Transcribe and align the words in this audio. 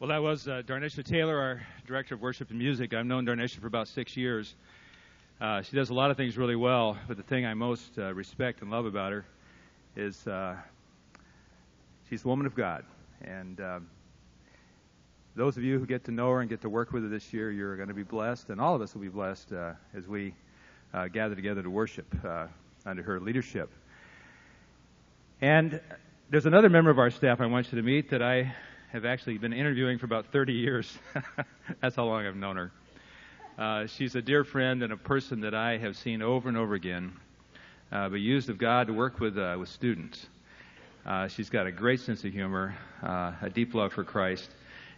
Well, 0.00 0.08
that 0.08 0.22
was 0.22 0.48
uh, 0.48 0.62
Darnisha 0.66 1.04
Taylor, 1.04 1.38
our 1.38 1.62
director 1.86 2.14
of 2.14 2.22
worship 2.22 2.48
and 2.48 2.58
music. 2.58 2.94
I've 2.94 3.04
known 3.04 3.26
Darnisha 3.26 3.60
for 3.60 3.66
about 3.66 3.86
six 3.86 4.16
years. 4.16 4.54
Uh, 5.38 5.60
she 5.60 5.76
does 5.76 5.90
a 5.90 5.94
lot 5.94 6.10
of 6.10 6.16
things 6.16 6.38
really 6.38 6.56
well, 6.56 6.96
but 7.06 7.18
the 7.18 7.22
thing 7.22 7.44
I 7.44 7.52
most 7.52 7.98
uh, 7.98 8.14
respect 8.14 8.62
and 8.62 8.70
love 8.70 8.86
about 8.86 9.12
her 9.12 9.26
is 9.96 10.26
uh, 10.26 10.56
she's 12.08 12.22
the 12.22 12.28
woman 12.28 12.46
of 12.46 12.54
God. 12.54 12.82
And 13.20 13.60
um, 13.60 13.88
those 15.36 15.58
of 15.58 15.64
you 15.64 15.78
who 15.78 15.84
get 15.84 16.04
to 16.04 16.12
know 16.12 16.30
her 16.30 16.40
and 16.40 16.48
get 16.48 16.62
to 16.62 16.70
work 16.70 16.94
with 16.94 17.02
her 17.02 17.10
this 17.10 17.34
year, 17.34 17.50
you're 17.50 17.76
going 17.76 17.88
to 17.88 17.94
be 17.94 18.02
blessed, 18.02 18.48
and 18.48 18.58
all 18.58 18.74
of 18.74 18.80
us 18.80 18.94
will 18.94 19.02
be 19.02 19.08
blessed 19.08 19.52
uh, 19.52 19.72
as 19.94 20.08
we 20.08 20.32
uh, 20.94 21.08
gather 21.08 21.34
together 21.34 21.62
to 21.62 21.68
worship 21.68 22.06
uh, 22.24 22.46
under 22.86 23.02
her 23.02 23.20
leadership. 23.20 23.68
And 25.42 25.78
there's 26.30 26.46
another 26.46 26.70
member 26.70 26.90
of 26.90 26.98
our 26.98 27.10
staff 27.10 27.42
I 27.42 27.46
want 27.48 27.70
you 27.70 27.76
to 27.76 27.84
meet 27.84 28.08
that 28.12 28.22
I 28.22 28.54
have 28.92 29.04
actually 29.04 29.38
been 29.38 29.52
interviewing 29.52 29.98
for 29.98 30.06
about 30.06 30.26
30 30.32 30.52
years. 30.52 30.98
That's 31.80 31.94
how 31.94 32.04
long 32.04 32.26
I've 32.26 32.36
known 32.36 32.56
her. 32.56 32.72
Uh, 33.56 33.86
she's 33.86 34.14
a 34.16 34.22
dear 34.22 34.42
friend 34.42 34.82
and 34.82 34.92
a 34.92 34.96
person 34.96 35.40
that 35.40 35.54
I 35.54 35.78
have 35.78 35.96
seen 35.96 36.22
over 36.22 36.48
and 36.48 36.56
over 36.56 36.74
again, 36.74 37.12
uh, 37.92 38.08
but 38.08 38.20
used 38.20 38.50
of 38.50 38.58
God 38.58 38.88
to 38.88 38.92
work 38.92 39.20
with 39.20 39.38
uh, 39.38 39.56
with 39.58 39.68
students. 39.68 40.26
Uh, 41.06 41.28
she's 41.28 41.50
got 41.50 41.66
a 41.66 41.72
great 41.72 42.00
sense 42.00 42.24
of 42.24 42.32
humor, 42.32 42.74
uh, 43.02 43.32
a 43.42 43.50
deep 43.50 43.74
love 43.74 43.92
for 43.92 44.04
Christ, 44.04 44.50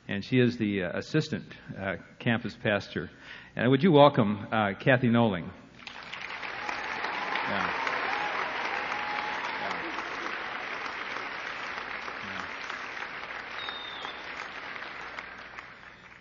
and 0.08 0.24
she 0.24 0.38
is 0.38 0.56
the 0.56 0.84
uh, 0.84 0.98
assistant 0.98 1.44
campus 2.18 2.56
pastor. 2.62 3.10
And 3.56 3.70
would 3.70 3.82
you 3.82 3.92
welcome 3.92 4.46
Kathy 4.80 5.08
Noling? 5.08 5.50
Yeah. 7.48 7.81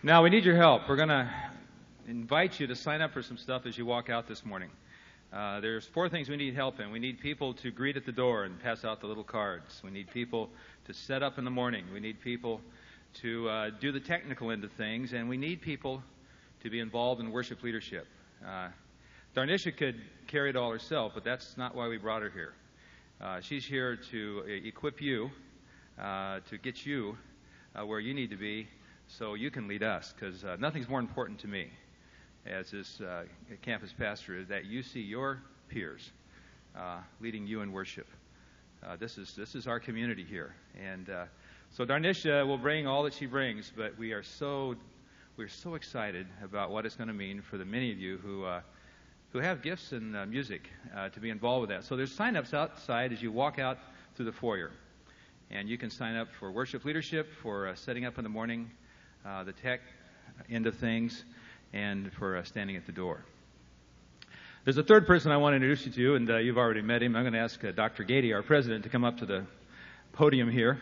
Now, 0.03 0.23
we 0.23 0.31
need 0.31 0.45
your 0.45 0.55
help. 0.55 0.89
We're 0.89 0.95
going 0.95 1.09
to 1.09 1.29
invite 2.07 2.59
you 2.59 2.65
to 2.65 2.75
sign 2.75 3.01
up 3.01 3.13
for 3.13 3.21
some 3.21 3.37
stuff 3.37 3.67
as 3.67 3.77
you 3.77 3.85
walk 3.85 4.09
out 4.09 4.27
this 4.27 4.43
morning. 4.43 4.71
Uh, 5.31 5.59
there's 5.59 5.85
four 5.85 6.09
things 6.09 6.27
we 6.27 6.37
need 6.37 6.55
help 6.55 6.79
in. 6.79 6.89
We 6.89 6.97
need 6.97 7.19
people 7.19 7.53
to 7.53 7.69
greet 7.69 7.95
at 7.97 8.07
the 8.07 8.11
door 8.11 8.45
and 8.45 8.59
pass 8.59 8.83
out 8.83 8.99
the 8.99 9.05
little 9.05 9.23
cards. 9.23 9.79
We 9.83 9.91
need 9.91 10.09
people 10.09 10.49
to 10.85 10.93
set 10.95 11.21
up 11.21 11.37
in 11.37 11.45
the 11.45 11.51
morning. 11.51 11.85
We 11.93 11.99
need 11.99 12.19
people 12.19 12.61
to 13.21 13.47
uh, 13.47 13.69
do 13.79 13.91
the 13.91 13.99
technical 13.99 14.49
end 14.49 14.63
of 14.63 14.71
things. 14.71 15.13
And 15.13 15.29
we 15.29 15.37
need 15.37 15.61
people 15.61 16.01
to 16.63 16.71
be 16.71 16.79
involved 16.79 17.21
in 17.21 17.31
worship 17.31 17.61
leadership. 17.61 18.07
Uh, 18.43 18.69
Darnisha 19.35 19.77
could 19.77 20.01
carry 20.25 20.49
it 20.49 20.55
all 20.55 20.71
herself, 20.71 21.11
but 21.13 21.23
that's 21.23 21.57
not 21.57 21.75
why 21.75 21.87
we 21.87 21.97
brought 21.97 22.23
her 22.23 22.31
here. 22.31 22.53
Uh, 23.21 23.39
she's 23.39 23.67
here 23.67 23.99
to 24.09 24.61
equip 24.65 24.99
you, 24.99 25.29
uh, 26.01 26.39
to 26.49 26.57
get 26.57 26.87
you 26.87 27.15
uh, 27.75 27.85
where 27.85 27.99
you 27.99 28.15
need 28.15 28.31
to 28.31 28.37
be 28.37 28.67
so 29.17 29.33
you 29.33 29.51
can 29.51 29.67
lead 29.67 29.83
us 29.83 30.13
because 30.17 30.43
uh, 30.45 30.55
nothing's 30.59 30.87
more 30.87 30.99
important 30.99 31.37
to 31.39 31.47
me 31.47 31.67
as 32.45 32.71
this 32.71 33.01
uh, 33.01 33.23
campus 33.61 33.93
pastor 33.97 34.37
is 34.39 34.47
that 34.47 34.65
you 34.65 34.81
see 34.81 35.01
your 35.01 35.39
peers 35.67 36.11
uh, 36.77 36.99
leading 37.19 37.45
you 37.45 37.61
in 37.61 37.71
worship. 37.71 38.07
Uh, 38.83 38.95
this 38.95 39.17
is 39.17 39.35
this 39.35 39.53
is 39.53 39.67
our 39.67 39.79
community 39.79 40.23
here, 40.23 40.55
and 40.81 41.09
uh, 41.09 41.25
so 41.69 41.85
Darnisha 41.85 42.47
will 42.47 42.57
bring 42.57 42.87
all 42.87 43.03
that 43.03 43.13
she 43.13 43.25
brings. 43.25 43.71
But 43.75 43.97
we 43.97 44.13
are 44.13 44.23
so 44.23 44.75
we're 45.37 45.49
so 45.49 45.75
excited 45.75 46.25
about 46.43 46.71
what 46.71 46.85
it's 46.85 46.95
going 46.95 47.09
to 47.09 47.13
mean 47.13 47.41
for 47.41 47.57
the 47.57 47.65
many 47.65 47.91
of 47.91 47.99
you 47.99 48.17
who 48.17 48.45
uh, 48.45 48.61
who 49.33 49.39
have 49.39 49.61
gifts 49.61 49.91
in 49.91 50.11
music 50.29 50.69
to 51.13 51.19
be 51.19 51.29
involved 51.29 51.61
with 51.61 51.69
that. 51.69 51.83
So 51.83 51.95
there's 51.95 52.11
sign-ups 52.11 52.53
outside 52.53 53.13
as 53.13 53.21
you 53.21 53.31
walk 53.31 53.59
out 53.59 53.77
through 54.15 54.25
the 54.25 54.31
foyer, 54.31 54.71
and 55.51 55.69
you 55.69 55.77
can 55.77 55.89
sign 55.89 56.15
up 56.15 56.27
for 56.39 56.51
worship 56.51 56.85
leadership, 56.85 57.27
for 57.41 57.71
setting 57.75 58.05
up 58.05 58.17
in 58.17 58.23
the 58.23 58.29
morning 58.29 58.71
uh, 59.25 59.43
the 59.43 59.53
tech 59.53 59.81
end 60.49 60.67
of 60.67 60.75
things, 60.75 61.23
and 61.73 62.11
for 62.13 62.37
uh, 62.37 62.43
standing 62.43 62.75
at 62.75 62.85
the 62.85 62.91
door. 62.91 63.23
There's 64.63 64.77
a 64.77 64.83
third 64.83 65.07
person 65.07 65.31
I 65.31 65.37
want 65.37 65.53
to 65.53 65.55
introduce 65.55 65.85
you 65.85 65.91
to, 65.91 66.15
and 66.15 66.29
uh, 66.29 66.37
you've 66.37 66.57
already 66.57 66.81
met 66.81 67.01
him. 67.01 67.15
I'm 67.15 67.23
going 67.23 67.33
to 67.33 67.39
ask 67.39 67.63
uh, 67.63 67.71
Dr. 67.71 68.03
Gaede, 68.03 68.33
our 68.33 68.43
president, 68.43 68.83
to 68.83 68.89
come 68.89 69.03
up 69.03 69.17
to 69.17 69.25
the 69.25 69.43
podium 70.13 70.51
here. 70.51 70.79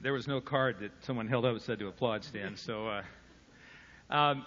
There 0.00 0.12
was 0.12 0.26
no 0.26 0.40
card 0.40 0.80
that 0.80 0.92
someone 1.04 1.28
held 1.28 1.44
up 1.44 1.52
and 1.52 1.60
said 1.60 1.78
to 1.80 1.88
applaud, 1.88 2.24
Stan. 2.24 2.56
So, 2.56 2.88
uh, 2.88 3.02
um, 4.10 4.44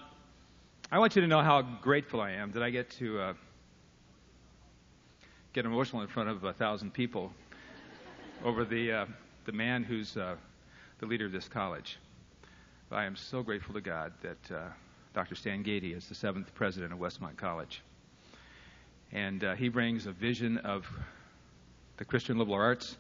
I 0.94 1.00
want 1.00 1.16
you 1.16 1.22
to 1.22 1.28
know 1.29 1.41
how 1.41 1.62
grateful 1.62 2.19
I 2.19 2.31
am 2.31 2.52
that 2.52 2.62
I 2.62 2.69
get 2.69 2.90
to 3.00 3.18
uh, 3.18 3.34
get 5.53 5.63
emotional 5.63 6.02
in 6.02 6.09
front 6.09 6.28
of 6.28 6.44
a 6.44 6.52
thousand 6.52 6.94
people 6.94 7.31
over 8.44 8.66
the 8.66 8.91
uh, 8.91 9.06
the 9.46 9.53
man 9.53 9.85
who's 9.85 10.18
uh, 10.18 10.35
the 11.00 11.06
leader 11.06 11.25
of 11.25 11.31
this 11.31 11.47
college. 11.47 11.97
I 12.91 13.06
am 13.06 13.16
so 13.16 13.41
grateful 13.41 13.74
to 13.75 13.79
God 13.79 14.12
that 14.22 14.53
uh, 14.53 14.68
Dr. 15.13 15.34
Stan 15.34 15.63
Gaede 15.63 15.96
is 15.96 16.09
the 16.09 16.16
seventh 16.16 16.53
president 16.56 16.91
of 16.91 17.00
Westmont 17.00 17.38
College, 17.38 17.81
and 19.13 19.46
uh, 19.46 19.56
he 19.56 19.69
brings 19.69 20.08
a 20.08 20.12
vision 20.12 20.58
of 20.58 20.85
the 21.96 22.03
Christian 22.03 22.38
liberal 22.38 22.58
arts, 22.58 22.97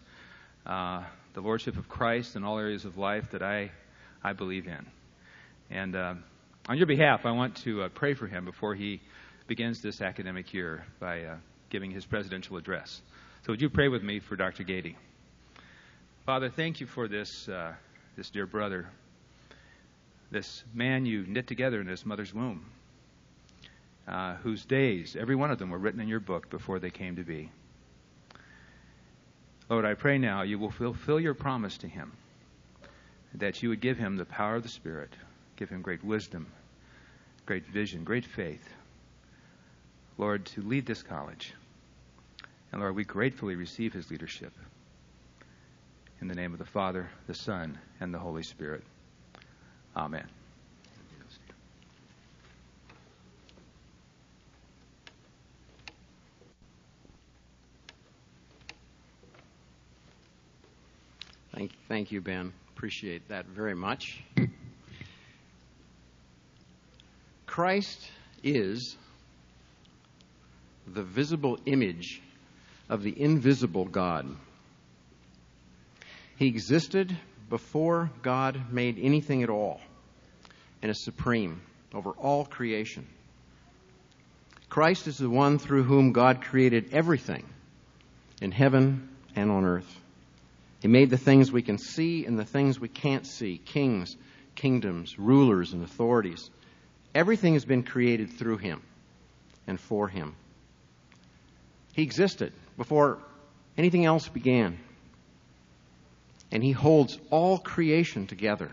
uh, 0.65 1.03
the 1.33 1.41
lordship 1.41 1.75
of 1.75 1.89
Christ 1.89 2.37
in 2.37 2.45
all 2.45 2.57
areas 2.57 2.85
of 2.85 2.97
life 2.97 3.29
that 3.31 3.43
I 3.43 3.69
I 4.23 4.31
believe 4.31 4.67
in, 4.67 4.85
and 5.69 5.93
on 6.67 6.77
your 6.77 6.87
behalf, 6.87 7.25
I 7.25 7.31
want 7.31 7.55
to 7.63 7.83
uh, 7.83 7.89
pray 7.89 8.13
for 8.13 8.27
him 8.27 8.45
before 8.45 8.75
he 8.75 9.01
begins 9.47 9.81
this 9.81 10.01
academic 10.01 10.53
year 10.53 10.85
by 10.99 11.23
uh, 11.23 11.35
giving 11.69 11.91
his 11.91 12.05
presidential 12.05 12.57
address. 12.57 13.01
So, 13.45 13.53
would 13.53 13.61
you 13.61 13.69
pray 13.69 13.87
with 13.87 14.03
me 14.03 14.19
for 14.19 14.35
Dr. 14.35 14.63
Gaede? 14.63 14.95
Father, 16.25 16.49
thank 16.49 16.79
you 16.79 16.85
for 16.85 17.07
this, 17.07 17.49
uh, 17.49 17.73
this 18.15 18.29
dear 18.29 18.45
brother, 18.45 18.87
this 20.29 20.63
man 20.73 21.05
you 21.05 21.25
knit 21.25 21.47
together 21.47 21.81
in 21.81 21.87
his 21.87 22.05
mother's 22.05 22.33
womb, 22.33 22.63
uh, 24.07 24.35
whose 24.35 24.63
days, 24.63 25.17
every 25.19 25.35
one 25.35 25.49
of 25.49 25.57
them, 25.57 25.71
were 25.71 25.79
written 25.79 25.99
in 25.99 26.07
your 26.07 26.19
book 26.19 26.49
before 26.51 26.77
they 26.77 26.91
came 26.91 27.15
to 27.15 27.23
be. 27.23 27.51
Lord, 29.67 29.85
I 29.85 29.95
pray 29.95 30.19
now 30.19 30.43
you 30.43 30.59
will 30.59 30.69
fulfill 30.69 31.19
your 31.19 31.33
promise 31.33 31.79
to 31.79 31.87
him, 31.87 32.11
that 33.33 33.63
you 33.63 33.69
would 33.69 33.81
give 33.81 33.97
him 33.97 34.15
the 34.15 34.25
power 34.25 34.55
of 34.57 34.63
the 34.63 34.69
Spirit 34.69 35.11
Give 35.61 35.69
him 35.69 35.83
great 35.83 36.03
wisdom, 36.03 36.51
great 37.45 37.67
vision, 37.67 38.03
great 38.03 38.25
faith. 38.25 38.67
Lord, 40.17 40.43
to 40.47 40.61
lead 40.63 40.87
this 40.87 41.03
college. 41.03 41.53
And 42.71 42.81
Lord, 42.81 42.95
we 42.95 43.03
gratefully 43.03 43.53
receive 43.53 43.93
his 43.93 44.09
leadership. 44.09 44.53
In 46.19 46.27
the 46.27 46.33
name 46.33 46.51
of 46.53 46.57
the 46.57 46.65
Father, 46.65 47.07
the 47.27 47.35
Son, 47.35 47.77
and 47.99 48.11
the 48.11 48.17
Holy 48.17 48.41
Spirit. 48.41 48.81
Amen. 49.95 50.27
Thank, 61.53 61.71
thank 61.87 62.11
you, 62.11 62.19
Ben. 62.19 62.51
Appreciate 62.75 63.29
that 63.29 63.45
very 63.45 63.75
much. 63.75 64.23
Christ 67.51 68.09
is 68.45 68.95
the 70.87 71.03
visible 71.03 71.59
image 71.65 72.21
of 72.87 73.03
the 73.03 73.13
invisible 73.21 73.83
God. 73.83 74.25
He 76.37 76.47
existed 76.47 77.13
before 77.49 78.09
God 78.21 78.71
made 78.71 78.97
anything 78.97 79.43
at 79.43 79.49
all 79.49 79.81
and 80.81 80.89
is 80.89 81.03
supreme 81.03 81.61
over 81.93 82.11
all 82.11 82.45
creation. 82.45 83.05
Christ 84.69 85.07
is 85.07 85.17
the 85.17 85.29
one 85.29 85.59
through 85.59 85.83
whom 85.83 86.13
God 86.13 86.41
created 86.41 86.93
everything 86.93 87.45
in 88.41 88.53
heaven 88.53 89.09
and 89.35 89.51
on 89.51 89.65
earth. 89.65 89.99
He 90.81 90.87
made 90.87 91.09
the 91.09 91.17
things 91.17 91.51
we 91.51 91.63
can 91.63 91.77
see 91.77 92.25
and 92.25 92.39
the 92.39 92.45
things 92.45 92.79
we 92.79 92.87
can't 92.87 93.27
see 93.27 93.57
kings, 93.57 94.15
kingdoms, 94.55 95.19
rulers, 95.19 95.73
and 95.73 95.83
authorities. 95.83 96.49
Everything 97.13 97.53
has 97.53 97.65
been 97.65 97.83
created 97.83 98.31
through 98.31 98.57
him 98.57 98.81
and 99.67 99.79
for 99.79 100.07
him. 100.07 100.35
He 101.93 102.03
existed 102.03 102.53
before 102.77 103.19
anything 103.77 104.05
else 104.05 104.27
began. 104.27 104.79
And 106.51 106.63
he 106.63 106.71
holds 106.71 107.17
all 107.29 107.57
creation 107.57 108.27
together. 108.27 108.71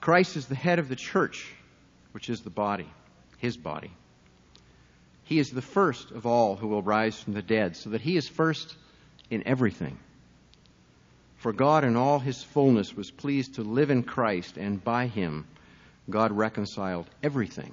Christ 0.00 0.36
is 0.36 0.46
the 0.46 0.54
head 0.54 0.78
of 0.78 0.88
the 0.88 0.96
church, 0.96 1.52
which 2.12 2.28
is 2.28 2.40
the 2.40 2.50
body, 2.50 2.88
his 3.38 3.56
body. 3.56 3.90
He 5.24 5.38
is 5.38 5.50
the 5.50 5.62
first 5.62 6.10
of 6.10 6.26
all 6.26 6.56
who 6.56 6.68
will 6.68 6.82
rise 6.82 7.20
from 7.20 7.34
the 7.34 7.42
dead, 7.42 7.76
so 7.76 7.90
that 7.90 8.00
he 8.00 8.16
is 8.16 8.28
first 8.28 8.74
in 9.30 9.46
everything. 9.46 9.98
For 11.36 11.52
God 11.52 11.84
in 11.84 11.96
all 11.96 12.18
his 12.18 12.42
fullness 12.42 12.94
was 12.94 13.10
pleased 13.10 13.54
to 13.54 13.62
live 13.62 13.90
in 13.90 14.02
Christ 14.02 14.56
and 14.56 14.82
by 14.82 15.06
him 15.06 15.46
God 16.08 16.32
reconciled 16.32 17.06
everything 17.22 17.72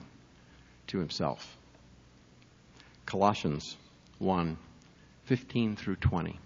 to 0.87 0.99
himself. 0.99 1.57
Colossians 3.05 3.77
1 4.19 4.57
15 5.25 5.75
through 5.75 5.97
20. 5.97 6.39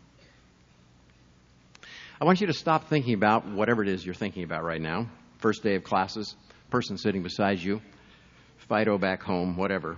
I 2.20 2.26
want 2.26 2.42
you 2.42 2.48
to 2.48 2.54
stop 2.54 2.88
thinking 2.90 3.14
about 3.14 3.48
whatever 3.48 3.84
it 3.84 3.90
is 3.90 4.04
you're 4.04 4.16
thinking 4.16 4.44
about 4.44 4.64
right 4.64 4.82
now. 4.82 5.08
First 5.38 5.62
day 5.64 5.76
of 5.76 5.84
classes, 5.84 6.36
person 6.72 6.98
sitting 6.98 7.22
beside 7.22 7.60
you, 7.60 7.82
Fido 8.58 8.98
back 8.98 9.22
home, 9.22 9.58
whatever. 9.58 9.98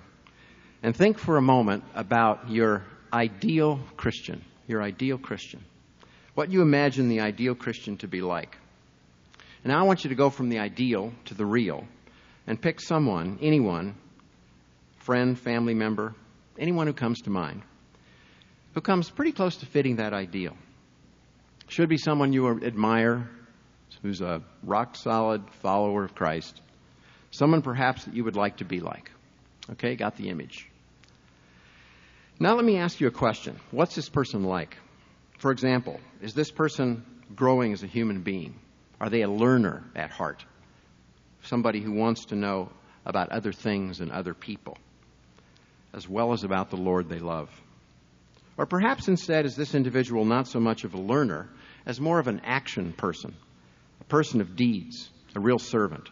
And 0.82 0.96
think 0.96 1.18
for 1.18 1.38
a 1.38 1.42
moment 1.42 1.84
about 1.96 2.50
your 2.50 2.84
ideal 3.12 3.80
Christian, 3.96 4.44
your 4.68 4.82
ideal 4.82 5.18
Christian. 5.18 5.64
What 6.34 6.52
you 6.52 6.62
imagine 6.62 7.08
the 7.08 7.22
ideal 7.22 7.56
Christian 7.56 7.98
to 7.98 8.08
be 8.08 8.22
like. 8.22 8.58
And 9.64 9.72
now 9.72 9.80
I 9.80 9.84
want 9.84 10.04
you 10.04 10.10
to 10.10 10.16
go 10.16 10.30
from 10.30 10.50
the 10.50 10.60
ideal 10.60 11.14
to 11.26 11.34
the 11.34 11.46
real 11.46 11.86
and 12.48 12.62
pick 12.62 12.82
someone, 12.82 13.40
anyone, 13.42 13.96
friend, 14.98 15.40
family 15.40 15.74
member, 15.74 16.14
anyone 16.60 16.88
who 16.88 16.94
comes 16.94 17.22
to 17.22 17.30
mind, 17.30 17.62
who 18.74 18.82
comes 18.82 19.10
pretty 19.10 19.32
close 19.32 19.58
to 19.58 19.66
fitting 19.66 19.98
that 19.98 20.14
ideal. 20.14 20.56
Should 21.70 21.90
be 21.90 21.98
someone 21.98 22.34
you 22.34 22.64
admire, 22.64 23.30
who's 24.02 24.22
a 24.22 24.42
rock 24.64 24.96
solid 24.96 25.44
follower 25.62 26.04
of 26.04 26.14
Christ, 26.14 26.62
someone 27.32 27.62
perhaps 27.62 28.04
that 28.06 28.14
you 28.14 28.24
would 28.26 28.36
like 28.36 28.58
to 28.58 28.66
be 28.66 28.82
like. 28.82 29.12
Okay, 29.72 29.96
got 29.96 30.18
the 30.18 30.30
image. 30.30 30.68
Now 32.38 32.56
let 32.56 32.66
me 32.66 32.78
ask 32.78 33.00
you 33.00 33.08
a 33.08 33.12
question. 33.12 33.58
What's 33.72 33.96
this 33.96 34.10
person 34.10 34.44
like? 34.44 34.78
For 35.38 35.52
example, 35.52 36.00
is 36.22 36.34
this 36.34 36.52
person 36.52 37.06
growing 37.34 37.72
as 37.72 37.84
a 37.84 37.88
human 37.88 38.22
being? 38.22 38.60
Are 39.04 39.10
they 39.10 39.24
a 39.24 39.30
learner 39.30 39.84
at 39.98 40.12
heart? 40.12 40.46
Somebody 41.42 41.82
who 41.82 41.92
wants 41.92 42.28
to 42.28 42.38
know 42.38 42.70
about 43.06 43.34
other 43.34 43.52
things 43.52 44.00
and 44.00 44.10
other 44.10 44.34
people, 44.34 44.78
as 45.94 46.08
well 46.08 46.32
as 46.32 46.46
about 46.46 46.70
the 46.70 46.78
Lord 46.78 47.10
they 47.10 47.20
love. 47.20 47.50
Or 48.58 48.66
perhaps 48.66 49.10
instead 49.10 49.46
is 49.46 49.58
this 49.58 49.76
individual 49.76 50.24
not 50.24 50.48
so 50.48 50.62
much 50.62 50.86
of 50.86 50.94
a 50.94 51.02
learner 51.02 51.50
as 51.86 52.00
more 52.00 52.18
of 52.18 52.30
an 52.30 52.44
action 52.46 52.94
person, 52.94 53.36
a 54.00 54.06
person 54.06 54.40
of 54.40 54.56
deeds, 54.56 55.10
a 55.36 55.40
real 55.42 55.60
servant 55.60 56.08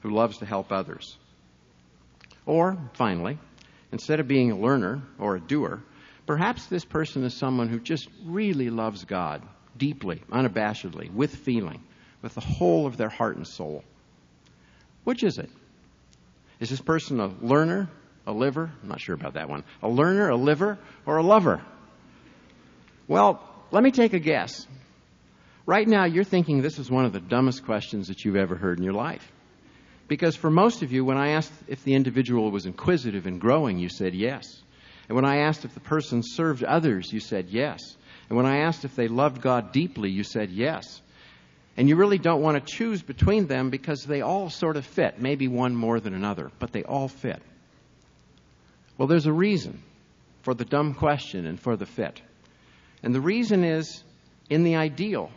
who 0.00 0.10
loves 0.10 0.38
to 0.38 0.44
help 0.44 0.72
others. 0.72 1.16
Or, 2.46 2.78
finally, 2.94 3.38
instead 3.92 4.18
of 4.18 4.26
being 4.26 4.50
a 4.50 4.58
learner 4.58 5.02
or 5.20 5.36
a 5.36 5.40
doer, 5.40 5.84
perhaps 6.26 6.66
this 6.66 6.84
person 6.84 7.22
is 7.22 7.34
someone 7.34 7.68
who 7.68 7.78
just 7.78 8.08
really 8.24 8.70
loves 8.70 9.04
God 9.04 9.40
deeply, 9.76 10.20
unabashedly, 10.32 11.12
with 11.14 11.32
feeling, 11.32 11.84
with 12.22 12.34
the 12.34 12.40
whole 12.40 12.86
of 12.86 12.96
their 12.96 13.08
heart 13.08 13.36
and 13.36 13.46
soul. 13.46 13.84
Which 15.04 15.22
is 15.22 15.38
it? 15.38 15.50
Is 16.60 16.70
this 16.70 16.80
person 16.80 17.20
a 17.20 17.28
learner, 17.40 17.88
a 18.26 18.32
liver? 18.32 18.70
I'm 18.82 18.88
not 18.88 19.00
sure 19.00 19.14
about 19.14 19.34
that 19.34 19.48
one. 19.48 19.64
A 19.82 19.88
learner, 19.88 20.28
a 20.28 20.36
liver, 20.36 20.78
or 21.06 21.18
a 21.18 21.22
lover? 21.22 21.62
Well, 23.06 23.42
let 23.70 23.82
me 23.82 23.90
take 23.90 24.12
a 24.12 24.18
guess. 24.18 24.66
Right 25.66 25.86
now, 25.86 26.04
you're 26.04 26.24
thinking 26.24 26.62
this 26.62 26.78
is 26.78 26.90
one 26.90 27.04
of 27.04 27.12
the 27.12 27.20
dumbest 27.20 27.64
questions 27.64 28.08
that 28.08 28.24
you've 28.24 28.36
ever 28.36 28.56
heard 28.56 28.78
in 28.78 28.84
your 28.84 28.94
life. 28.94 29.30
Because 30.08 30.34
for 30.34 30.50
most 30.50 30.82
of 30.82 30.92
you, 30.92 31.04
when 31.04 31.18
I 31.18 31.32
asked 31.32 31.52
if 31.68 31.84
the 31.84 31.94
individual 31.94 32.50
was 32.50 32.64
inquisitive 32.64 33.26
and 33.26 33.40
growing, 33.40 33.78
you 33.78 33.90
said 33.90 34.14
yes. 34.14 34.44
And 35.08 35.14
when 35.14 35.26
I 35.26 35.40
asked 35.40 35.64
if 35.64 35.74
the 35.74 35.80
person 35.80 36.22
served 36.24 36.64
others, 36.64 37.12
you 37.12 37.20
said 37.20 37.48
yes. 37.50 37.80
And 38.28 38.36
when 38.36 38.46
I 38.46 38.60
asked 38.60 38.84
if 38.84 38.96
they 38.96 39.08
loved 39.08 39.42
God 39.42 39.72
deeply, 39.72 40.10
you 40.10 40.24
said 40.24 40.50
yes. 40.50 41.02
And 41.78 41.88
you 41.88 41.94
really 41.94 42.18
don't 42.18 42.42
want 42.42 42.56
to 42.56 42.74
choose 42.74 43.02
between 43.02 43.46
them 43.46 43.70
because 43.70 44.02
they 44.02 44.20
all 44.20 44.50
sort 44.50 44.76
of 44.76 44.84
fit, 44.84 45.20
maybe 45.20 45.46
one 45.46 45.76
more 45.76 46.00
than 46.00 46.12
another, 46.12 46.50
but 46.58 46.72
they 46.72 46.82
all 46.82 47.06
fit. 47.06 47.40
Well, 48.98 49.06
there's 49.06 49.26
a 49.26 49.32
reason 49.32 49.80
for 50.42 50.54
the 50.54 50.64
dumb 50.64 50.94
question 50.94 51.46
and 51.46 51.58
for 51.58 51.76
the 51.76 51.86
fit. 51.86 52.20
And 53.04 53.14
the 53.14 53.20
reason 53.20 53.62
is 53.62 54.02
in 54.50 54.64
the 54.64 54.74
ideal, 54.74 55.30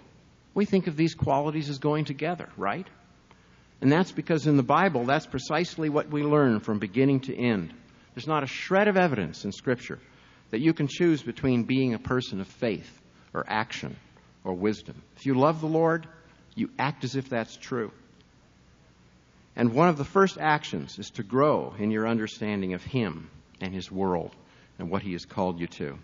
we 0.55 0.65
think 0.65 0.87
of 0.87 0.97
these 0.97 1.13
qualities 1.13 1.69
as 1.69 1.77
going 1.77 2.05
together, 2.05 2.49
right? 2.57 2.87
And 3.79 3.91
that's 3.91 4.11
because 4.11 4.47
in 4.47 4.57
the 4.57 4.63
Bible, 4.63 5.05
that's 5.05 5.27
precisely 5.27 5.89
what 5.89 6.09
we 6.09 6.23
learn 6.23 6.59
from 6.59 6.79
beginning 6.79 7.19
to 7.21 7.37
end. 7.37 7.71
There's 8.15 8.25
not 8.25 8.41
a 8.41 8.47
shred 8.47 8.87
of 8.87 8.97
evidence 8.97 9.45
in 9.45 9.51
Scripture 9.51 9.99
that 10.49 10.59
you 10.59 10.73
can 10.73 10.87
choose 10.87 11.21
between 11.21 11.65
being 11.65 11.93
a 11.93 11.99
person 11.99 12.41
of 12.41 12.47
faith 12.47 12.99
or 13.31 13.45
action 13.47 13.95
or 14.43 14.55
wisdom. 14.55 15.03
If 15.17 15.27
you 15.27 15.35
love 15.35 15.61
the 15.61 15.67
Lord, 15.67 16.07
you 16.55 16.69
act 16.77 17.03
as 17.03 17.15
if 17.15 17.29
that's 17.29 17.55
true. 17.55 17.91
And 19.55 19.73
one 19.73 19.89
of 19.89 19.97
the 19.97 20.05
first 20.05 20.37
actions 20.39 20.97
is 20.97 21.09
to 21.11 21.23
grow 21.23 21.73
in 21.77 21.91
your 21.91 22.07
understanding 22.07 22.73
of 22.73 22.83
Him 22.83 23.29
and 23.59 23.73
His 23.73 23.91
world 23.91 24.35
and 24.79 24.89
what 24.89 25.01
He 25.01 25.11
has 25.13 25.25
called 25.25 25.59
you 25.59 25.67
to. 25.67 25.97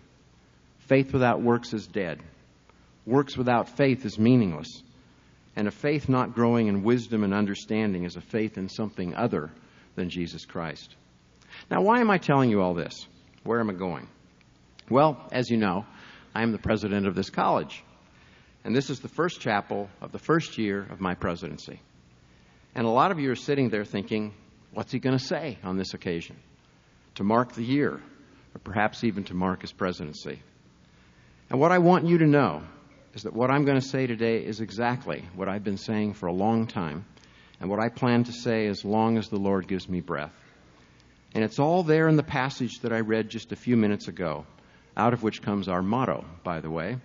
Faith 0.80 1.12
without 1.12 1.42
works 1.42 1.72
is 1.72 1.86
dead. 1.86 2.20
Works 3.06 3.36
without 3.36 3.70
faith 3.70 4.04
is 4.04 4.18
meaningless. 4.18 4.82
And 5.56 5.66
a 5.66 5.72
faith 5.72 6.08
not 6.08 6.34
growing 6.34 6.68
in 6.68 6.84
wisdom 6.84 7.24
and 7.24 7.34
understanding 7.34 8.04
is 8.04 8.16
a 8.16 8.20
faith 8.20 8.58
in 8.58 8.68
something 8.68 9.14
other 9.14 9.50
than 9.96 10.10
Jesus 10.10 10.44
Christ. 10.44 10.94
Now, 11.70 11.82
why 11.82 12.00
am 12.00 12.10
I 12.10 12.18
telling 12.18 12.50
you 12.50 12.60
all 12.60 12.74
this? 12.74 13.06
Where 13.44 13.60
am 13.60 13.70
I 13.70 13.74
going? 13.74 14.08
Well, 14.90 15.26
as 15.32 15.50
you 15.50 15.56
know, 15.56 15.84
I 16.34 16.42
am 16.42 16.52
the 16.52 16.58
president 16.58 17.06
of 17.06 17.14
this 17.14 17.30
college. 17.30 17.82
And 18.64 18.74
this 18.74 18.90
is 18.90 19.00
the 19.00 19.08
first 19.08 19.40
chapel 19.40 19.88
of 20.00 20.12
the 20.12 20.18
first 20.18 20.58
year 20.58 20.86
of 20.90 21.00
my 21.00 21.14
presidency. 21.14 21.80
And 22.74 22.86
a 22.86 22.90
lot 22.90 23.10
of 23.10 23.18
you 23.18 23.30
are 23.30 23.36
sitting 23.36 23.70
there 23.70 23.84
thinking, 23.84 24.34
what's 24.72 24.92
he 24.92 24.98
going 24.98 25.16
to 25.16 25.24
say 25.24 25.58
on 25.62 25.76
this 25.76 25.94
occasion? 25.94 26.36
To 27.16 27.24
mark 27.24 27.52
the 27.52 27.64
year, 27.64 27.94
or 27.94 28.58
perhaps 28.62 29.04
even 29.04 29.24
to 29.24 29.34
mark 29.34 29.62
his 29.62 29.72
presidency. 29.72 30.40
And 31.50 31.58
what 31.58 31.72
I 31.72 31.78
want 31.78 32.06
you 32.06 32.18
to 32.18 32.26
know 32.26 32.62
is 33.14 33.22
that 33.22 33.32
what 33.32 33.50
I'm 33.50 33.64
going 33.64 33.80
to 33.80 33.86
say 33.86 34.06
today 34.06 34.44
is 34.44 34.60
exactly 34.60 35.24
what 35.34 35.48
I've 35.48 35.64
been 35.64 35.78
saying 35.78 36.14
for 36.14 36.26
a 36.26 36.32
long 36.32 36.66
time, 36.66 37.04
and 37.60 37.70
what 37.70 37.80
I 37.80 37.88
plan 37.88 38.24
to 38.24 38.32
say 38.32 38.66
as 38.66 38.84
long 38.84 39.16
as 39.18 39.28
the 39.28 39.38
Lord 39.38 39.66
gives 39.66 39.88
me 39.88 40.00
breath. 40.00 40.34
And 41.34 41.42
it's 41.42 41.58
all 41.58 41.82
there 41.82 42.08
in 42.08 42.16
the 42.16 42.22
passage 42.22 42.80
that 42.80 42.92
I 42.92 43.00
read 43.00 43.30
just 43.30 43.50
a 43.50 43.56
few 43.56 43.76
minutes 43.76 44.08
ago, 44.08 44.46
out 44.96 45.14
of 45.14 45.22
which 45.22 45.42
comes 45.42 45.68
our 45.68 45.82
motto, 45.82 46.24
by 46.44 46.60
the 46.60 46.70
way 46.70 46.98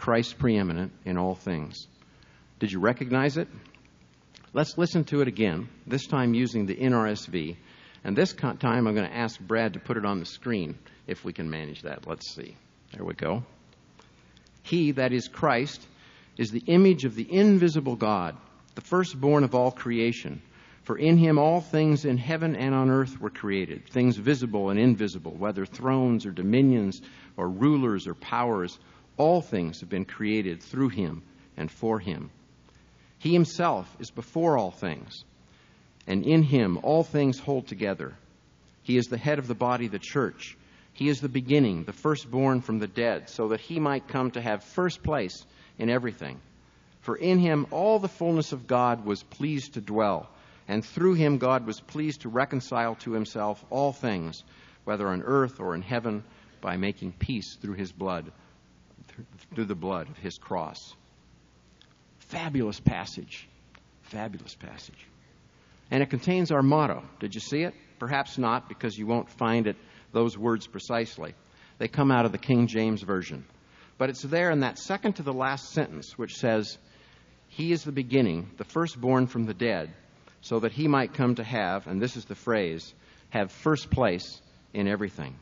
Christ 0.00 0.38
preeminent 0.38 0.92
in 1.04 1.18
all 1.18 1.34
things. 1.34 1.86
Did 2.58 2.72
you 2.72 2.80
recognize 2.80 3.36
it? 3.36 3.48
Let's 4.54 4.78
listen 4.78 5.04
to 5.04 5.20
it 5.20 5.28
again, 5.28 5.68
this 5.86 6.06
time 6.06 6.32
using 6.32 6.64
the 6.64 6.74
NRSV. 6.74 7.56
And 8.02 8.16
this 8.16 8.32
time 8.32 8.58
I'm 8.62 8.94
going 8.94 9.06
to 9.06 9.14
ask 9.14 9.38
Brad 9.38 9.74
to 9.74 9.78
put 9.78 9.98
it 9.98 10.06
on 10.06 10.18
the 10.18 10.24
screen 10.24 10.78
if 11.06 11.22
we 11.22 11.34
can 11.34 11.50
manage 11.50 11.82
that. 11.82 12.06
Let's 12.06 12.34
see. 12.34 12.56
There 12.94 13.04
we 13.04 13.12
go. 13.12 13.44
He, 14.62 14.92
that 14.92 15.12
is 15.12 15.28
Christ, 15.28 15.86
is 16.38 16.50
the 16.50 16.64
image 16.66 17.04
of 17.04 17.14
the 17.14 17.30
invisible 17.30 17.96
God, 17.96 18.38
the 18.76 18.80
firstborn 18.80 19.44
of 19.44 19.54
all 19.54 19.70
creation. 19.70 20.40
For 20.84 20.96
in 20.96 21.18
him 21.18 21.38
all 21.38 21.60
things 21.60 22.06
in 22.06 22.16
heaven 22.16 22.56
and 22.56 22.74
on 22.74 22.88
earth 22.88 23.20
were 23.20 23.28
created, 23.28 23.86
things 23.90 24.16
visible 24.16 24.70
and 24.70 24.80
invisible, 24.80 25.32
whether 25.32 25.66
thrones 25.66 26.24
or 26.24 26.30
dominions 26.30 27.02
or 27.36 27.50
rulers 27.50 28.06
or 28.06 28.14
powers. 28.14 28.78
All 29.20 29.42
things 29.42 29.80
have 29.80 29.90
been 29.90 30.06
created 30.06 30.62
through 30.62 30.88
him 30.88 31.22
and 31.54 31.70
for 31.70 31.98
him. 31.98 32.30
He 33.18 33.34
himself 33.34 33.94
is 34.00 34.10
before 34.10 34.56
all 34.56 34.70
things, 34.70 35.26
and 36.06 36.24
in 36.24 36.42
him 36.42 36.78
all 36.82 37.04
things 37.04 37.38
hold 37.38 37.66
together. 37.66 38.14
He 38.82 38.96
is 38.96 39.08
the 39.08 39.18
head 39.18 39.38
of 39.38 39.46
the 39.46 39.54
body, 39.54 39.88
the 39.88 39.98
church. 39.98 40.56
He 40.94 41.10
is 41.10 41.20
the 41.20 41.28
beginning, 41.28 41.84
the 41.84 41.92
firstborn 41.92 42.62
from 42.62 42.78
the 42.78 42.86
dead, 42.86 43.28
so 43.28 43.48
that 43.48 43.60
he 43.60 43.78
might 43.78 44.08
come 44.08 44.30
to 44.30 44.40
have 44.40 44.64
first 44.64 45.02
place 45.02 45.44
in 45.78 45.90
everything. 45.90 46.40
For 47.02 47.14
in 47.14 47.40
him 47.40 47.66
all 47.70 47.98
the 47.98 48.08
fullness 48.08 48.52
of 48.52 48.66
God 48.66 49.04
was 49.04 49.22
pleased 49.22 49.74
to 49.74 49.82
dwell, 49.82 50.30
and 50.66 50.82
through 50.82 51.12
him 51.12 51.36
God 51.36 51.66
was 51.66 51.78
pleased 51.78 52.22
to 52.22 52.30
reconcile 52.30 52.94
to 53.00 53.12
himself 53.12 53.62
all 53.68 53.92
things, 53.92 54.44
whether 54.84 55.06
on 55.08 55.20
earth 55.20 55.60
or 55.60 55.74
in 55.74 55.82
heaven, 55.82 56.24
by 56.62 56.78
making 56.78 57.12
peace 57.12 57.56
through 57.56 57.74
his 57.74 57.92
blood 57.92 58.32
through 59.54 59.66
the 59.66 59.74
blood 59.74 60.08
of 60.08 60.16
his 60.18 60.38
cross. 60.38 60.94
Fabulous 62.18 62.80
passage. 62.80 63.48
Fabulous 64.02 64.54
passage. 64.54 65.06
And 65.90 66.02
it 66.02 66.10
contains 66.10 66.52
our 66.52 66.62
motto. 66.62 67.02
Did 67.18 67.34
you 67.34 67.40
see 67.40 67.62
it? 67.62 67.74
Perhaps 67.98 68.38
not, 68.38 68.68
because 68.68 68.96
you 68.96 69.06
won't 69.06 69.30
find 69.30 69.66
it 69.66 69.76
those 70.12 70.38
words 70.38 70.66
precisely. 70.66 71.34
They 71.78 71.88
come 71.88 72.10
out 72.10 72.26
of 72.26 72.32
the 72.32 72.38
King 72.38 72.66
James 72.66 73.02
Version. 73.02 73.44
But 73.98 74.10
it's 74.10 74.22
there 74.22 74.50
in 74.50 74.60
that 74.60 74.78
second 74.78 75.14
to 75.14 75.22
the 75.22 75.32
last 75.32 75.70
sentence, 75.70 76.16
which 76.16 76.36
says, 76.36 76.78
He 77.48 77.72
is 77.72 77.84
the 77.84 77.92
beginning, 77.92 78.50
the 78.56 78.64
firstborn 78.64 79.26
from 79.26 79.46
the 79.46 79.54
dead, 79.54 79.90
so 80.40 80.60
that 80.60 80.72
he 80.72 80.88
might 80.88 81.14
come 81.14 81.34
to 81.34 81.44
have, 81.44 81.86
and 81.86 82.00
this 82.00 82.16
is 82.16 82.24
the 82.24 82.34
phrase, 82.34 82.94
have 83.30 83.52
first 83.52 83.90
place 83.90 84.40
in 84.72 84.88
everything. 84.88 85.36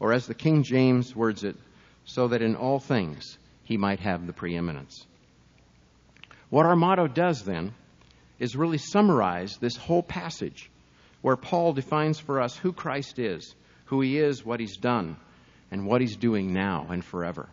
Or 0.00 0.12
as 0.12 0.26
the 0.26 0.34
King 0.34 0.62
James 0.62 1.14
words 1.14 1.44
it, 1.44 1.56
so 2.04 2.28
that 2.28 2.42
in 2.42 2.56
all 2.56 2.78
things 2.78 3.38
he 3.64 3.76
might 3.76 4.00
have 4.00 4.26
the 4.26 4.32
preeminence. 4.32 5.06
What 6.50 6.66
our 6.66 6.76
motto 6.76 7.06
does 7.06 7.44
then 7.44 7.74
is 8.38 8.56
really 8.56 8.78
summarize 8.78 9.56
this 9.56 9.76
whole 9.76 10.02
passage 10.02 10.70
where 11.22 11.36
Paul 11.36 11.72
defines 11.72 12.18
for 12.18 12.40
us 12.40 12.56
who 12.56 12.72
Christ 12.72 13.18
is, 13.18 13.54
who 13.86 14.00
he 14.00 14.18
is, 14.18 14.44
what 14.44 14.60
he's 14.60 14.76
done, 14.76 15.16
and 15.70 15.86
what 15.86 16.00
he's 16.00 16.16
doing 16.16 16.52
now 16.52 16.86
and 16.90 17.04
forever. 17.04 17.48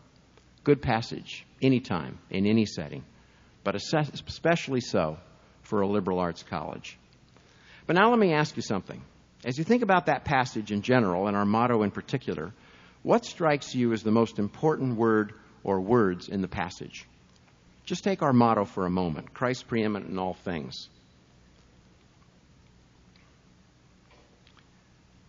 Good 0.63 0.81
passage, 0.81 1.45
anytime, 1.61 2.19
in 2.29 2.45
any 2.45 2.65
setting, 2.65 3.03
but 3.63 3.75
especially 3.75 4.81
so 4.81 5.17
for 5.61 5.81
a 5.81 5.87
liberal 5.87 6.19
arts 6.19 6.43
college. 6.43 6.97
But 7.87 7.95
now 7.95 8.09
let 8.09 8.19
me 8.19 8.33
ask 8.33 8.55
you 8.55 8.61
something. 8.61 9.01
As 9.45 9.57
you 9.57 9.63
think 9.63 9.81
about 9.81 10.05
that 10.05 10.25
passage 10.25 10.71
in 10.71 10.81
general 10.81 11.27
and 11.27 11.35
our 11.35 11.45
motto 11.45 11.81
in 11.83 11.91
particular, 11.91 12.53
what 13.03 13.25
strikes 13.25 13.73
you 13.73 13.93
as 13.93 14.03
the 14.03 14.11
most 14.11 14.39
important 14.39 14.97
word 14.97 15.33
or 15.63 15.81
words 15.81 16.27
in 16.27 16.41
the 16.41 16.47
passage? 16.47 17.05
Just 17.85 18.03
take 18.03 18.21
our 18.21 18.33
motto 18.33 18.65
for 18.65 18.85
a 18.85 18.89
moment 18.89 19.33
Christ 19.33 19.67
preeminent 19.67 20.11
in 20.11 20.19
all 20.19 20.33
things. 20.33 20.87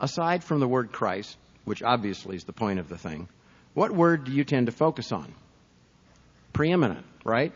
Aside 0.00 0.42
from 0.42 0.60
the 0.60 0.68
word 0.68 0.92
Christ, 0.92 1.36
which 1.64 1.82
obviously 1.82 2.36
is 2.36 2.44
the 2.44 2.52
point 2.52 2.80
of 2.80 2.88
the 2.88 2.98
thing, 2.98 3.28
what 3.72 3.92
word 3.92 4.24
do 4.24 4.32
you 4.32 4.44
tend 4.44 4.66
to 4.66 4.72
focus 4.72 5.12
on? 5.12 5.32
Preeminent, 6.52 7.06
right? 7.24 7.52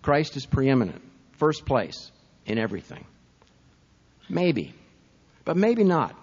Christ 0.00 0.36
is 0.36 0.46
preeminent, 0.46 1.02
first 1.38 1.66
place 1.66 2.10
in 2.46 2.56
everything. 2.56 3.04
Maybe, 4.28 4.74
but 5.44 5.56
maybe 5.56 5.84
not. 5.84 6.16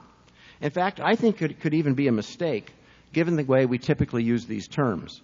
In 0.62 0.72
fact, 0.72 1.00
I 1.00 1.16
think 1.16 1.42
it 1.42 1.60
could 1.60 1.74
even 1.74 1.94
be 1.94 2.08
a 2.08 2.12
mistake 2.12 2.74
given 3.14 3.36
the 3.36 3.44
way 3.44 3.66
we 3.66 3.78
typically 3.78 4.24
use 4.24 4.46
these 4.46 4.68
terms. 4.68 5.22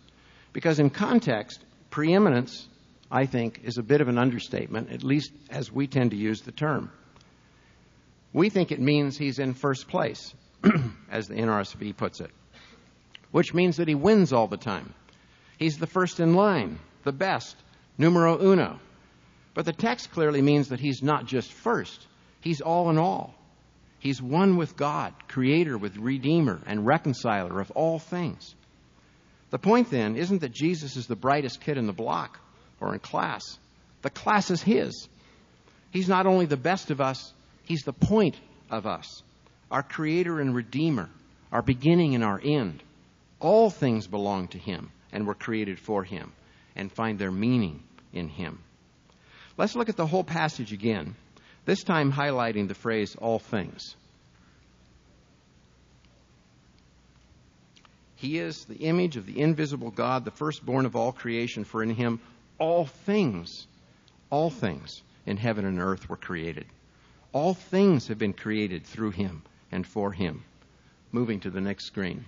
Because 0.53 0.79
in 0.79 0.89
context, 0.89 1.63
preeminence, 1.89 2.67
I 3.11 3.25
think, 3.25 3.61
is 3.63 3.77
a 3.77 3.83
bit 3.83 4.01
of 4.01 4.07
an 4.07 4.17
understatement, 4.17 4.91
at 4.91 5.03
least 5.03 5.31
as 5.49 5.71
we 5.71 5.87
tend 5.87 6.11
to 6.11 6.17
use 6.17 6.41
the 6.41 6.51
term. 6.51 6.91
We 8.33 8.49
think 8.49 8.71
it 8.71 8.79
means 8.79 9.17
he's 9.17 9.39
in 9.39 9.53
first 9.53 9.87
place, 9.87 10.33
as 11.11 11.27
the 11.27 11.35
NRSV 11.35 11.95
puts 11.95 12.19
it, 12.19 12.31
which 13.31 13.53
means 13.53 13.77
that 13.77 13.87
he 13.87 13.95
wins 13.95 14.33
all 14.33 14.47
the 14.47 14.57
time. 14.57 14.93
He's 15.57 15.77
the 15.77 15.87
first 15.87 16.19
in 16.19 16.33
line, 16.33 16.79
the 17.03 17.13
best, 17.13 17.55
numero 17.97 18.37
uno. 18.41 18.79
But 19.53 19.65
the 19.65 19.73
text 19.73 20.11
clearly 20.11 20.41
means 20.41 20.69
that 20.69 20.81
he's 20.81 21.01
not 21.01 21.25
just 21.25 21.53
first, 21.53 22.07
he's 22.41 22.59
all 22.59 22.89
in 22.89 22.97
all. 22.97 23.35
He's 23.99 24.21
one 24.21 24.57
with 24.57 24.77
God, 24.77 25.13
creator 25.27 25.77
with 25.77 25.97
redeemer 25.97 26.61
and 26.65 26.85
reconciler 26.85 27.59
of 27.59 27.71
all 27.71 27.99
things. 27.99 28.53
The 29.49 29.59
point 29.59 29.89
then 29.89 30.15
isn't 30.15 30.41
that 30.41 30.51
Jesus 30.51 30.95
is 30.95 31.07
the 31.07 31.15
brightest 31.15 31.61
kid 31.61 31.77
in 31.77 31.87
the 31.87 31.93
block 31.93 32.39
or 32.79 32.93
in 32.93 32.99
class. 32.99 33.57
The 34.01 34.09
class 34.09 34.51
is 34.51 34.61
his. 34.61 35.07
He's 35.91 36.09
not 36.09 36.25
only 36.25 36.45
the 36.45 36.57
best 36.57 36.91
of 36.91 37.01
us, 37.01 37.33
he's 37.63 37.83
the 37.83 37.93
point 37.93 38.35
of 38.69 38.85
us. 38.85 39.23
Our 39.71 39.81
creator 39.81 40.39
and 40.39 40.53
redeemer, 40.53 41.09
our 41.51 41.61
beginning 41.61 42.15
and 42.15 42.23
our 42.23 42.39
end. 42.43 42.83
All 43.39 43.69
things 43.69 44.07
belong 44.07 44.49
to 44.49 44.57
him 44.57 44.91
and 45.11 45.25
were 45.25 45.33
created 45.33 45.79
for 45.79 46.03
him 46.03 46.33
and 46.75 46.91
find 46.91 47.17
their 47.17 47.31
meaning 47.31 47.81
in 48.13 48.27
him. 48.27 48.59
Let's 49.57 49.75
look 49.75 49.87
at 49.87 49.95
the 49.95 50.05
whole 50.05 50.23
passage 50.23 50.73
again, 50.73 51.15
this 51.65 51.83
time 51.83 52.11
highlighting 52.11 52.67
the 52.67 52.75
phrase 52.75 53.15
all 53.15 53.39
things. 53.39 53.95
He 58.15 58.39
is 58.39 58.65
the 58.65 58.77
image 58.77 59.17
of 59.17 59.25
the 59.25 59.39
invisible 59.39 59.91
God, 59.91 60.25
the 60.25 60.31
firstborn 60.31 60.85
of 60.85 60.95
all 60.95 61.11
creation, 61.11 61.63
for 61.63 61.83
in 61.83 61.89
him 61.89 62.19
all 62.57 62.85
things, 62.85 63.67
all 64.29 64.49
things 64.49 65.01
in 65.25 65.37
heaven 65.37 65.65
and 65.65 65.79
earth 65.79 66.09
were 66.09 66.17
created. 66.17 66.65
All 67.33 67.53
things 67.53 68.07
have 68.07 68.17
been 68.17 68.33
created 68.33 68.85
through 68.85 69.11
him 69.11 69.43
and 69.71 69.85
for 69.85 70.11
him. 70.11 70.43
Moving 71.11 71.41
to 71.41 71.49
the 71.49 71.61
next 71.61 71.85
screen. 71.85 72.25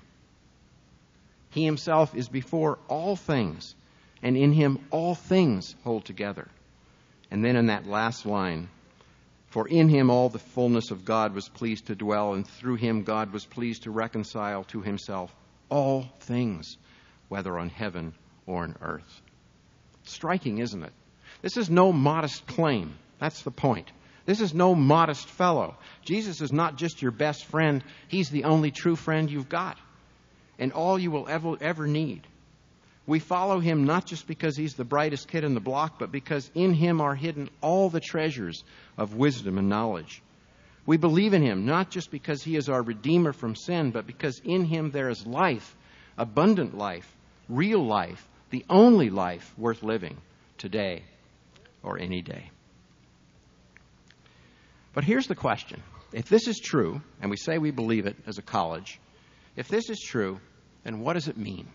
He 1.49 1.63
himself 1.63 2.13
is 2.15 2.27
before 2.27 2.77
all 2.87 3.15
things, 3.15 3.73
and 4.21 4.35
in 4.35 4.51
him 4.51 4.79
all 4.91 5.15
things 5.15 5.75
hold 5.83 6.05
together. 6.05 6.47
And 7.31 7.43
then 7.43 7.55
in 7.55 7.67
that 7.67 7.87
last 7.87 8.25
line, 8.25 8.69
for 9.47 9.67
in 9.67 9.89
him 9.89 10.09
all 10.09 10.29
the 10.29 10.39
fullness 10.39 10.91
of 10.91 11.05
God 11.05 11.33
was 11.33 11.49
pleased 11.49 11.87
to 11.87 11.95
dwell, 11.95 12.33
and 12.33 12.47
through 12.47 12.75
him 12.75 13.03
God 13.03 13.31
was 13.31 13.45
pleased 13.45 13.83
to 13.83 13.91
reconcile 13.91 14.63
to 14.65 14.81
himself 14.81 15.33
all 15.69 16.05
things, 16.21 16.77
whether 17.29 17.57
on 17.57 17.69
heaven 17.69 18.13
or 18.45 18.63
on 18.63 18.75
earth. 18.81 19.21
Striking, 20.03 20.59
isn't 20.59 20.83
it? 20.83 20.93
This 21.41 21.57
is 21.57 21.69
no 21.69 21.91
modest 21.91 22.45
claim. 22.47 22.95
That's 23.19 23.41
the 23.43 23.51
point. 23.51 23.91
This 24.25 24.41
is 24.41 24.53
no 24.53 24.75
modest 24.75 25.27
fellow. 25.27 25.77
Jesus 26.03 26.41
is 26.41 26.51
not 26.51 26.75
just 26.75 27.01
your 27.01 27.11
best 27.11 27.45
friend, 27.45 27.83
he's 28.07 28.29
the 28.29 28.43
only 28.43 28.71
true 28.71 28.95
friend 28.95 29.29
you've 29.31 29.49
got 29.49 29.77
and 30.59 30.73
all 30.73 30.97
you 30.97 31.11
will 31.11 31.27
ever, 31.27 31.55
ever 31.61 31.87
need. 31.87 32.25
We 33.07 33.19
follow 33.19 33.61
him 33.61 33.85
not 33.85 34.05
just 34.05 34.27
because 34.27 34.57
he's 34.57 34.73
the 34.73 34.83
brightest 34.83 35.29
kid 35.29 35.45
in 35.45 35.53
the 35.53 35.61
block, 35.61 35.97
but 35.97 36.11
because 36.11 36.51
in 36.53 36.73
him 36.73 36.99
are 36.99 37.15
hidden 37.15 37.49
all 37.61 37.89
the 37.89 38.01
treasures 38.01 38.65
of 38.97 39.15
wisdom 39.15 39.57
and 39.57 39.69
knowledge. 39.69 40.21
We 40.85 40.97
believe 40.97 41.33
in 41.33 41.41
him 41.41 41.65
not 41.65 41.89
just 41.89 42.11
because 42.11 42.43
he 42.43 42.57
is 42.57 42.67
our 42.67 42.81
Redeemer 42.81 43.31
from 43.31 43.55
sin, 43.55 43.91
but 43.91 44.05
because 44.05 44.41
in 44.43 44.65
him 44.65 44.91
there 44.91 45.07
is 45.07 45.25
life, 45.25 45.73
abundant 46.17 46.77
life, 46.77 47.09
real 47.47 47.83
life, 47.83 48.27
the 48.49 48.65
only 48.69 49.09
life 49.09 49.53
worth 49.57 49.83
living 49.83 50.17
today 50.57 51.03
or 51.83 51.97
any 51.97 52.21
day. 52.21 52.51
But 54.93 55.05
here's 55.05 55.27
the 55.27 55.35
question 55.35 55.81
if 56.11 56.27
this 56.27 56.47
is 56.47 56.59
true, 56.59 57.01
and 57.21 57.31
we 57.31 57.37
say 57.37 57.57
we 57.57 57.71
believe 57.71 58.05
it 58.05 58.17
as 58.25 58.37
a 58.37 58.41
college, 58.41 58.99
if 59.55 59.69
this 59.69 59.89
is 59.89 59.99
true, 59.99 60.41
then 60.83 60.99
what 60.99 61.13
does 61.13 61.29
it 61.29 61.37
mean 61.37 61.67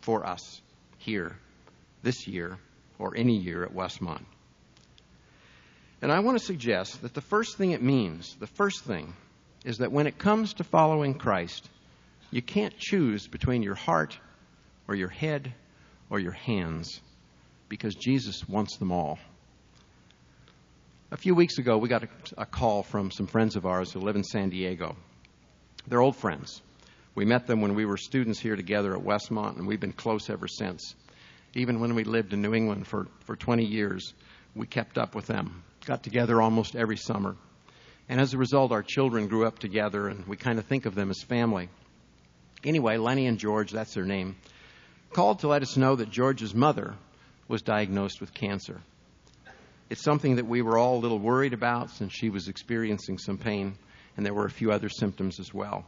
for 0.00 0.26
us 0.26 0.60
here 1.06 1.36
this 2.02 2.26
year 2.26 2.58
or 2.98 3.16
any 3.16 3.36
year 3.36 3.64
at 3.64 3.72
Westmont? 3.72 4.24
And 6.02 6.12
I 6.12 6.20
want 6.20 6.38
to 6.38 6.44
suggest 6.44 7.00
that 7.02 7.14
the 7.14 7.22
first 7.22 7.56
thing 7.56 7.70
it 7.70 7.82
means, 7.82 8.36
the 8.38 8.46
first 8.46 8.84
thing, 8.84 9.14
is 9.64 9.78
that 9.78 9.92
when 9.92 10.06
it 10.06 10.18
comes 10.18 10.54
to 10.54 10.64
following 10.64 11.14
Christ, 11.14 11.68
you 12.30 12.42
can't 12.42 12.76
choose 12.76 13.26
between 13.26 13.62
your 13.62 13.76
heart 13.76 14.18
or 14.88 14.94
your 14.94 15.08
head 15.08 15.54
or 16.10 16.20
your 16.20 16.32
hands 16.32 17.00
because 17.68 17.94
Jesus 17.94 18.46
wants 18.48 18.76
them 18.76 18.92
all. 18.92 19.18
A 21.10 21.16
few 21.16 21.34
weeks 21.34 21.58
ago, 21.58 21.78
we 21.78 21.88
got 21.88 22.02
a, 22.02 22.08
a, 22.36 22.46
call 22.46 22.82
from 22.82 23.10
some 23.10 23.26
friends 23.26 23.54
of 23.54 23.64
ours 23.64 23.92
who 23.92 24.00
live 24.00 24.16
in 24.16 24.24
San 24.24 24.50
Diego. 24.50 24.96
They're 25.86 26.00
old 26.00 26.16
friends. 26.16 26.60
We 27.16 27.24
met 27.24 27.46
them 27.46 27.62
when 27.62 27.74
we 27.74 27.86
were 27.86 27.96
students 27.96 28.38
here 28.38 28.56
together 28.56 28.94
at 28.94 29.02
Westmont, 29.02 29.56
and 29.56 29.66
we've 29.66 29.80
been 29.80 29.94
close 29.94 30.28
ever 30.28 30.46
since. 30.46 30.94
Even 31.54 31.80
when 31.80 31.94
we 31.94 32.04
lived 32.04 32.34
in 32.34 32.42
New 32.42 32.52
England 32.52 32.86
for, 32.86 33.06
for 33.24 33.36
20 33.36 33.64
years, 33.64 34.12
we 34.54 34.66
kept 34.66 34.98
up 34.98 35.14
with 35.14 35.26
them, 35.26 35.62
got 35.86 36.02
together 36.02 36.42
almost 36.42 36.76
every 36.76 36.98
summer. 36.98 37.34
And 38.10 38.20
as 38.20 38.34
a 38.34 38.38
result, 38.38 38.70
our 38.70 38.82
children 38.82 39.28
grew 39.28 39.46
up 39.46 39.58
together, 39.58 40.08
and 40.08 40.26
we 40.26 40.36
kind 40.36 40.58
of 40.58 40.66
think 40.66 40.84
of 40.84 40.94
them 40.94 41.08
as 41.08 41.22
family. 41.22 41.70
Anyway, 42.62 42.98
Lenny 42.98 43.26
and 43.26 43.38
George, 43.38 43.70
that's 43.70 43.94
their 43.94 44.04
name, 44.04 44.36
called 45.14 45.38
to 45.38 45.48
let 45.48 45.62
us 45.62 45.78
know 45.78 45.96
that 45.96 46.10
George's 46.10 46.54
mother 46.54 46.96
was 47.48 47.62
diagnosed 47.62 48.20
with 48.20 48.34
cancer. 48.34 48.82
It's 49.88 50.02
something 50.02 50.36
that 50.36 50.46
we 50.46 50.60
were 50.60 50.76
all 50.76 50.98
a 50.98 51.00
little 51.00 51.18
worried 51.18 51.54
about 51.54 51.92
since 51.92 52.12
she 52.12 52.28
was 52.28 52.48
experiencing 52.48 53.16
some 53.16 53.38
pain, 53.38 53.78
and 54.18 54.26
there 54.26 54.34
were 54.34 54.44
a 54.44 54.50
few 54.50 54.70
other 54.70 54.90
symptoms 54.90 55.40
as 55.40 55.54
well. 55.54 55.86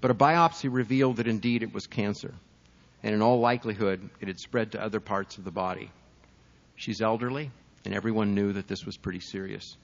But 0.00 0.10
a 0.10 0.14
biopsy 0.14 0.72
revealed 0.72 1.16
that 1.16 1.26
indeed 1.26 1.62
it 1.62 1.74
was 1.74 1.86
cancer, 1.86 2.34
and 3.02 3.14
in 3.14 3.22
all 3.22 3.40
likelihood, 3.40 4.08
it 4.20 4.28
had 4.28 4.38
spread 4.38 4.72
to 4.72 4.82
other 4.82 5.00
parts 5.00 5.38
of 5.38 5.44
the 5.44 5.50
body. 5.50 5.90
She's 6.76 7.00
elderly, 7.00 7.50
and 7.84 7.92
everyone 7.92 8.34
knew 8.34 8.52
that 8.52 8.68
this 8.68 8.86
was 8.86 8.96
pretty 8.96 9.20
serious. 9.20 9.76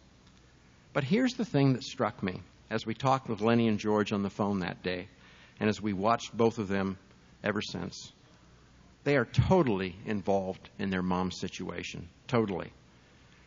But 0.93 1.03
here's 1.03 1.35
the 1.35 1.45
thing 1.45 1.73
that 1.73 1.83
struck 1.83 2.23
me 2.23 2.41
as 2.71 2.87
we 2.87 2.95
talked 2.95 3.29
with 3.29 3.41
Lenny 3.41 3.67
and 3.67 3.79
George 3.79 4.13
on 4.13 4.23
the 4.23 4.31
phone 4.31 4.61
that 4.61 4.83
day, 4.83 5.09
and 5.59 5.69
as 5.69 5.81
we 5.81 5.93
watched 5.93 6.37
both 6.37 6.59
of 6.59 6.69
them 6.69 6.97
ever 7.43 7.61
since. 7.61 8.13
They 9.03 9.17
are 9.17 9.25
totally 9.27 9.97
involved 10.07 10.71
in 10.79 10.91
their 10.91 11.03
mom's 11.03 11.39
situation. 11.39 12.09
Totally. 12.29 12.73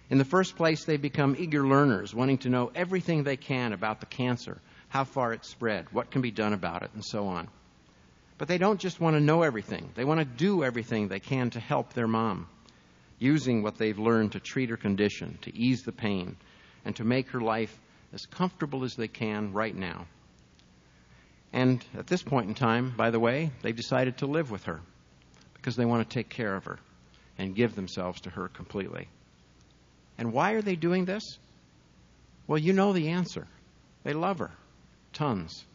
In 0.09 0.17
the 0.17 0.25
first 0.25 0.55
place, 0.55 0.83
they 0.85 0.97
become 0.97 1.35
eager 1.37 1.65
learners, 1.65 2.13
wanting 2.13 2.37
to 2.39 2.49
know 2.49 2.71
everything 2.75 3.23
they 3.23 3.37
can 3.37 3.73
about 3.73 3.99
the 4.01 4.05
cancer 4.05 4.59
how 4.89 5.03
far 5.03 5.33
it's 5.33 5.49
spread, 5.49 5.91
what 5.91 6.11
can 6.11 6.21
be 6.21 6.31
done 6.31 6.53
about 6.53 6.83
it, 6.83 6.91
and 6.93 7.03
so 7.03 7.27
on. 7.27 7.47
But 8.37 8.47
they 8.47 8.57
don't 8.57 8.79
just 8.79 8.99
want 8.99 9.15
to 9.15 9.21
know 9.21 9.43
everything, 9.43 9.89
they 9.95 10.05
want 10.05 10.19
to 10.19 10.25
do 10.25 10.63
everything 10.63 11.07
they 11.07 11.19
can 11.19 11.49
to 11.51 11.59
help 11.59 11.93
their 11.93 12.07
mom, 12.07 12.47
using 13.19 13.63
what 13.63 13.77
they've 13.77 13.97
learned 13.97 14.33
to 14.33 14.39
treat 14.39 14.69
her 14.69 14.77
condition, 14.77 15.37
to 15.41 15.55
ease 15.57 15.83
the 15.83 15.91
pain, 15.91 16.37
and 16.85 16.95
to 16.95 17.03
make 17.03 17.29
her 17.31 17.41
life 17.41 17.75
as 18.13 18.25
comfortable 18.25 18.83
as 18.83 18.95
they 18.95 19.07
can 19.07 19.53
right 19.53 19.75
now. 19.75 20.05
And 21.53 21.83
at 21.97 22.07
this 22.07 22.23
point 22.23 22.47
in 22.47 22.55
time, 22.55 22.93
by 22.95 23.09
the 23.09 23.19
way, 23.19 23.51
they've 23.61 23.75
decided 23.75 24.17
to 24.17 24.27
live 24.27 24.51
with 24.51 24.65
her 24.65 24.81
because 25.53 25.75
they 25.75 25.85
want 25.85 26.07
to 26.07 26.13
take 26.13 26.29
care 26.29 26.55
of 26.55 26.65
her 26.65 26.79
and 27.37 27.55
give 27.55 27.75
themselves 27.75 28.21
to 28.21 28.29
her 28.29 28.47
completely. 28.47 29.07
And 30.17 30.33
why 30.33 30.53
are 30.53 30.61
they 30.61 30.75
doing 30.75 31.05
this? 31.05 31.23
Well, 32.47 32.57
you 32.57 32.73
know 32.73 32.93
the 32.93 33.09
answer. 33.09 33.47
They 34.03 34.13
love 34.13 34.39
her. 34.39 34.51
Tons. 35.17 35.65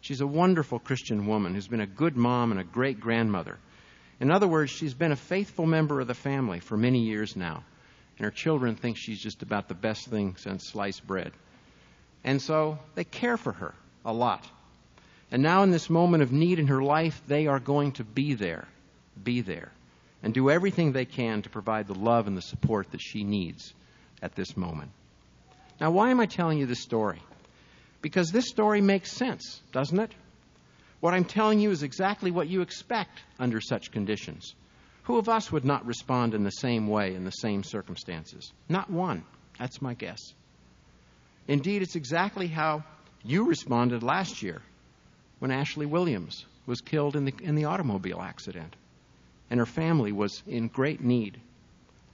She's 0.00 0.20
a 0.20 0.26
wonderful 0.26 0.78
Christian 0.78 1.26
woman 1.26 1.54
who's 1.54 1.66
been 1.66 1.80
a 1.80 1.86
good 1.86 2.16
mom 2.16 2.52
and 2.52 2.60
a 2.60 2.64
great 2.64 3.00
grandmother. 3.00 3.58
In 4.20 4.30
other 4.30 4.46
words, 4.46 4.70
she's 4.70 4.94
been 4.94 5.10
a 5.10 5.16
faithful 5.16 5.66
member 5.66 6.00
of 6.00 6.06
the 6.06 6.14
family 6.14 6.60
for 6.60 6.76
many 6.76 7.00
years 7.00 7.34
now. 7.34 7.64
And 8.16 8.24
her 8.24 8.30
children 8.30 8.76
think 8.76 8.96
she's 8.96 9.20
just 9.20 9.42
about 9.42 9.66
the 9.66 9.74
best 9.74 10.06
thing 10.06 10.36
since 10.36 10.68
sliced 10.68 11.04
bread. 11.04 11.32
And 12.22 12.40
so 12.40 12.78
they 12.94 13.02
care 13.02 13.36
for 13.36 13.52
her 13.52 13.74
a 14.04 14.12
lot. 14.12 14.46
And 15.32 15.42
now, 15.42 15.64
in 15.64 15.72
this 15.72 15.90
moment 15.90 16.22
of 16.22 16.30
need 16.30 16.60
in 16.60 16.68
her 16.68 16.82
life, 16.82 17.20
they 17.26 17.48
are 17.48 17.58
going 17.58 17.92
to 17.92 18.04
be 18.04 18.34
there, 18.34 18.68
be 19.20 19.40
there, 19.40 19.72
and 20.22 20.32
do 20.32 20.48
everything 20.48 20.92
they 20.92 21.06
can 21.06 21.42
to 21.42 21.50
provide 21.50 21.88
the 21.88 21.94
love 21.94 22.28
and 22.28 22.36
the 22.36 22.42
support 22.42 22.92
that 22.92 23.00
she 23.00 23.24
needs 23.24 23.74
at 24.20 24.36
this 24.36 24.56
moment. 24.56 24.92
Now, 25.80 25.90
why 25.90 26.10
am 26.10 26.20
I 26.20 26.26
telling 26.26 26.58
you 26.58 26.66
this 26.66 26.82
story? 26.82 27.20
Because 28.02 28.30
this 28.30 28.48
story 28.48 28.80
makes 28.80 29.12
sense, 29.12 29.62
doesn't 29.72 29.98
it? 29.98 30.12
What 31.00 31.14
I'm 31.14 31.24
telling 31.24 31.60
you 31.60 31.70
is 31.70 31.82
exactly 31.82 32.30
what 32.30 32.48
you 32.48 32.60
expect 32.60 33.22
under 33.38 33.60
such 33.60 33.90
conditions. 33.92 34.54
Who 35.04 35.18
of 35.18 35.28
us 35.28 35.50
would 35.50 35.64
not 35.64 35.86
respond 35.86 36.34
in 36.34 36.44
the 36.44 36.50
same 36.50 36.86
way 36.86 37.14
in 37.14 37.24
the 37.24 37.30
same 37.30 37.64
circumstances? 37.64 38.52
Not 38.68 38.90
one. 38.90 39.24
That's 39.58 39.80
my 39.80 39.94
guess. 39.94 40.20
Indeed, 41.48 41.82
it's 41.82 41.96
exactly 41.96 42.46
how 42.46 42.84
you 43.24 43.46
responded 43.46 44.02
last 44.02 44.42
year 44.42 44.62
when 45.38 45.50
Ashley 45.50 45.86
Williams 45.86 46.46
was 46.66 46.80
killed 46.80 47.16
in 47.16 47.24
the, 47.24 47.34
in 47.42 47.56
the 47.56 47.64
automobile 47.64 48.20
accident, 48.20 48.76
and 49.50 49.58
her 49.58 49.66
family 49.66 50.12
was 50.12 50.42
in 50.46 50.68
great 50.68 51.00
need. 51.00 51.40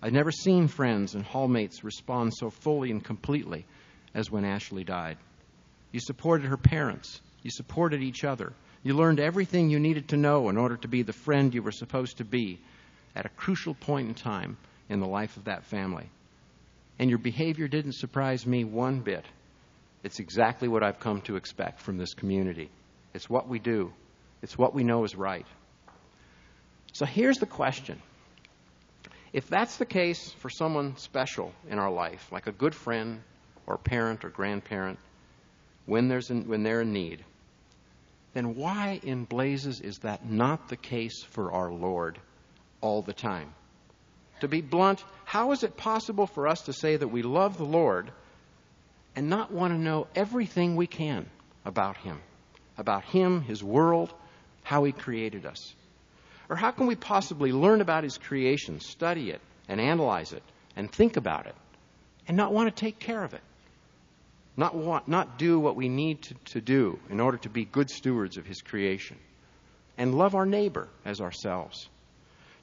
I'd 0.03 0.15
never 0.15 0.33
seen 0.33 0.69
friends 0.69 1.15
and 1.15 1.25
hallmates 1.25 1.85
respond 1.85 2.33
so 2.35 2.49
fully 2.51 2.91
and 2.91 3.05
completely 3.05 3.67
as 4.15 4.31
when 4.31 4.45
Ashley 4.45 4.85
died. 4.85 5.19
You 5.93 6.01
supported 6.01 6.47
her 6.49 6.57
parents, 6.57 7.21
you 7.43 7.51
supported 7.51 8.03
each 8.03 8.25
other, 8.25 8.53
you 8.83 8.95
learned 8.95 9.21
everything 9.21 9.71
you 9.71 9.81
needed 9.81 10.09
to 10.09 10.17
know 10.17 10.49
in 10.49 10.57
order 10.57 10.77
to 10.77 10.89
be 10.89 11.03
the 11.03 11.13
friend 11.13 11.53
you 11.53 11.63
were 11.63 11.73
supposed 11.73 12.19
to 12.19 12.25
be 12.25 12.61
at 13.17 13.27
a 13.27 13.31
crucial 13.31 13.75
point 13.75 14.09
in 14.09 14.15
time 14.15 14.57
in 14.89 15.01
the 15.01 15.07
life 15.07 15.37
of 15.37 15.45
that 15.45 15.65
family. 15.65 16.09
And 16.99 17.11
your 17.11 17.19
behavior 17.19 17.69
didn't 17.69 17.93
surprise 17.93 18.47
me 18.47 18.65
one 18.65 19.01
bit. 19.01 19.25
It's 20.03 20.21
exactly 20.21 20.69
what 20.69 20.83
I've 20.83 21.01
come 21.01 21.23
to 21.23 21.37
expect 21.37 21.81
from 21.81 21.99
this 21.99 22.15
community. 22.15 22.71
It's 23.15 23.29
what 23.29 23.49
we 23.49 23.59
do, 23.59 23.93
it's 24.43 24.57
what 24.57 24.75
we 24.75 24.85
know 24.85 25.05
is 25.05 25.17
right. 25.17 25.47
So 26.93 27.05
here's 27.05 27.39
the 27.39 27.47
question 27.47 28.01
if 29.33 29.49
that's 29.49 29.77
the 29.77 29.87
case 29.87 30.31
for 30.39 30.49
someone 30.49 30.97
special 30.97 31.53
in 31.69 31.79
our 31.79 31.91
life, 31.91 32.27
like 32.33 32.47
a 32.47 32.53
good 32.53 32.75
friend 32.75 33.21
or 33.67 33.77
parent 33.77 34.25
or 34.25 34.31
grandparent, 34.31 34.99
when, 35.89 36.09
there's 36.09 36.31
when 36.31 36.63
they're 36.63 36.83
in 36.83 36.93
need, 36.93 37.25
then 38.35 38.55
why 38.55 39.01
in 39.03 39.25
blazes 39.25 39.81
is 39.81 39.99
that 39.99 40.29
not 40.29 40.69
the 40.69 40.77
case 40.77 41.25
for 41.31 41.53
our 41.53 41.73
Lord 41.73 42.19
all 42.81 43.03
the 43.03 43.13
time? 43.13 43.53
To 44.41 44.49
be 44.49 44.61
blunt, 44.61 45.03
how 45.25 45.51
is 45.51 45.65
it 45.65 45.77
possible 45.77 46.29
for 46.29 46.47
us 46.47 46.63
to 46.63 46.73
say 46.73 46.97
that 46.97 47.09
we 47.09 47.23
love 47.23 47.59
the 47.59 47.65
Lord 47.65 48.13
and 49.17 49.29
not 49.29 49.51
want 49.51 49.73
to 49.73 49.79
know 49.79 50.07
everything 50.15 50.77
we 50.77 50.87
can 50.87 51.29
about 51.65 51.97
Him? 51.97 52.21
about 52.79 53.05
Him, 53.05 53.43
His 53.43 53.63
world, 53.63 54.15
how 54.63 54.85
He 54.85 54.93
created 54.93 55.45
us? 55.45 55.75
Or 56.49 56.57
how 56.57 56.71
can 56.71 56.87
we 56.87 56.95
possibly 56.95 57.53
learn 57.53 57.83
about 57.83 58.05
His 58.05 58.17
creation, 58.17 58.81
study 58.81 59.31
it, 59.31 59.41
and 59.69 59.81
analyze 59.81 60.33
it, 60.33 60.43
and 60.77 60.91
think 60.91 61.17
about 61.17 61.47
it, 61.47 61.55
and 62.27 62.37
not 62.37 62.53
want 62.53 62.75
to 62.75 62.81
take 62.81 62.99
care 62.99 63.23
of 63.23 63.35
it? 63.35 63.43
Not, 64.59 64.75
want, 64.75 65.07
not 65.07 65.39
do 65.39 65.61
what 65.61 65.77
we 65.77 65.89
need 65.89 66.21
to, 66.23 66.35
to 66.47 66.61
do 66.61 66.99
in 67.11 67.21
order 67.21 67.39
to 67.39 67.49
be 67.49 67.65
good 67.65 67.89
stewards 67.89 68.37
of 68.39 68.45
His 68.45 68.61
creation, 68.61 69.17
and 69.97 70.19
love 70.19 70.35
our 70.35 70.47
neighbor 70.47 70.89
as 71.05 71.21
ourselves, 71.21 71.89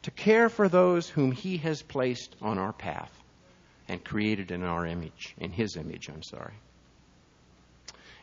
to 0.01 0.11
care 0.11 0.49
for 0.49 0.67
those 0.67 1.07
whom 1.07 1.31
He 1.31 1.55
has 1.59 1.81
placed 1.81 2.35
on 2.41 2.57
our 2.57 2.73
path 2.73 3.17
and 3.87 4.03
created 4.03 4.51
in 4.51 4.61
our 4.63 4.85
image, 4.85 5.35
in 5.37 5.51
His 5.51 5.77
image, 5.77 6.09
I'm 6.09 6.21
sorry. 6.21 6.55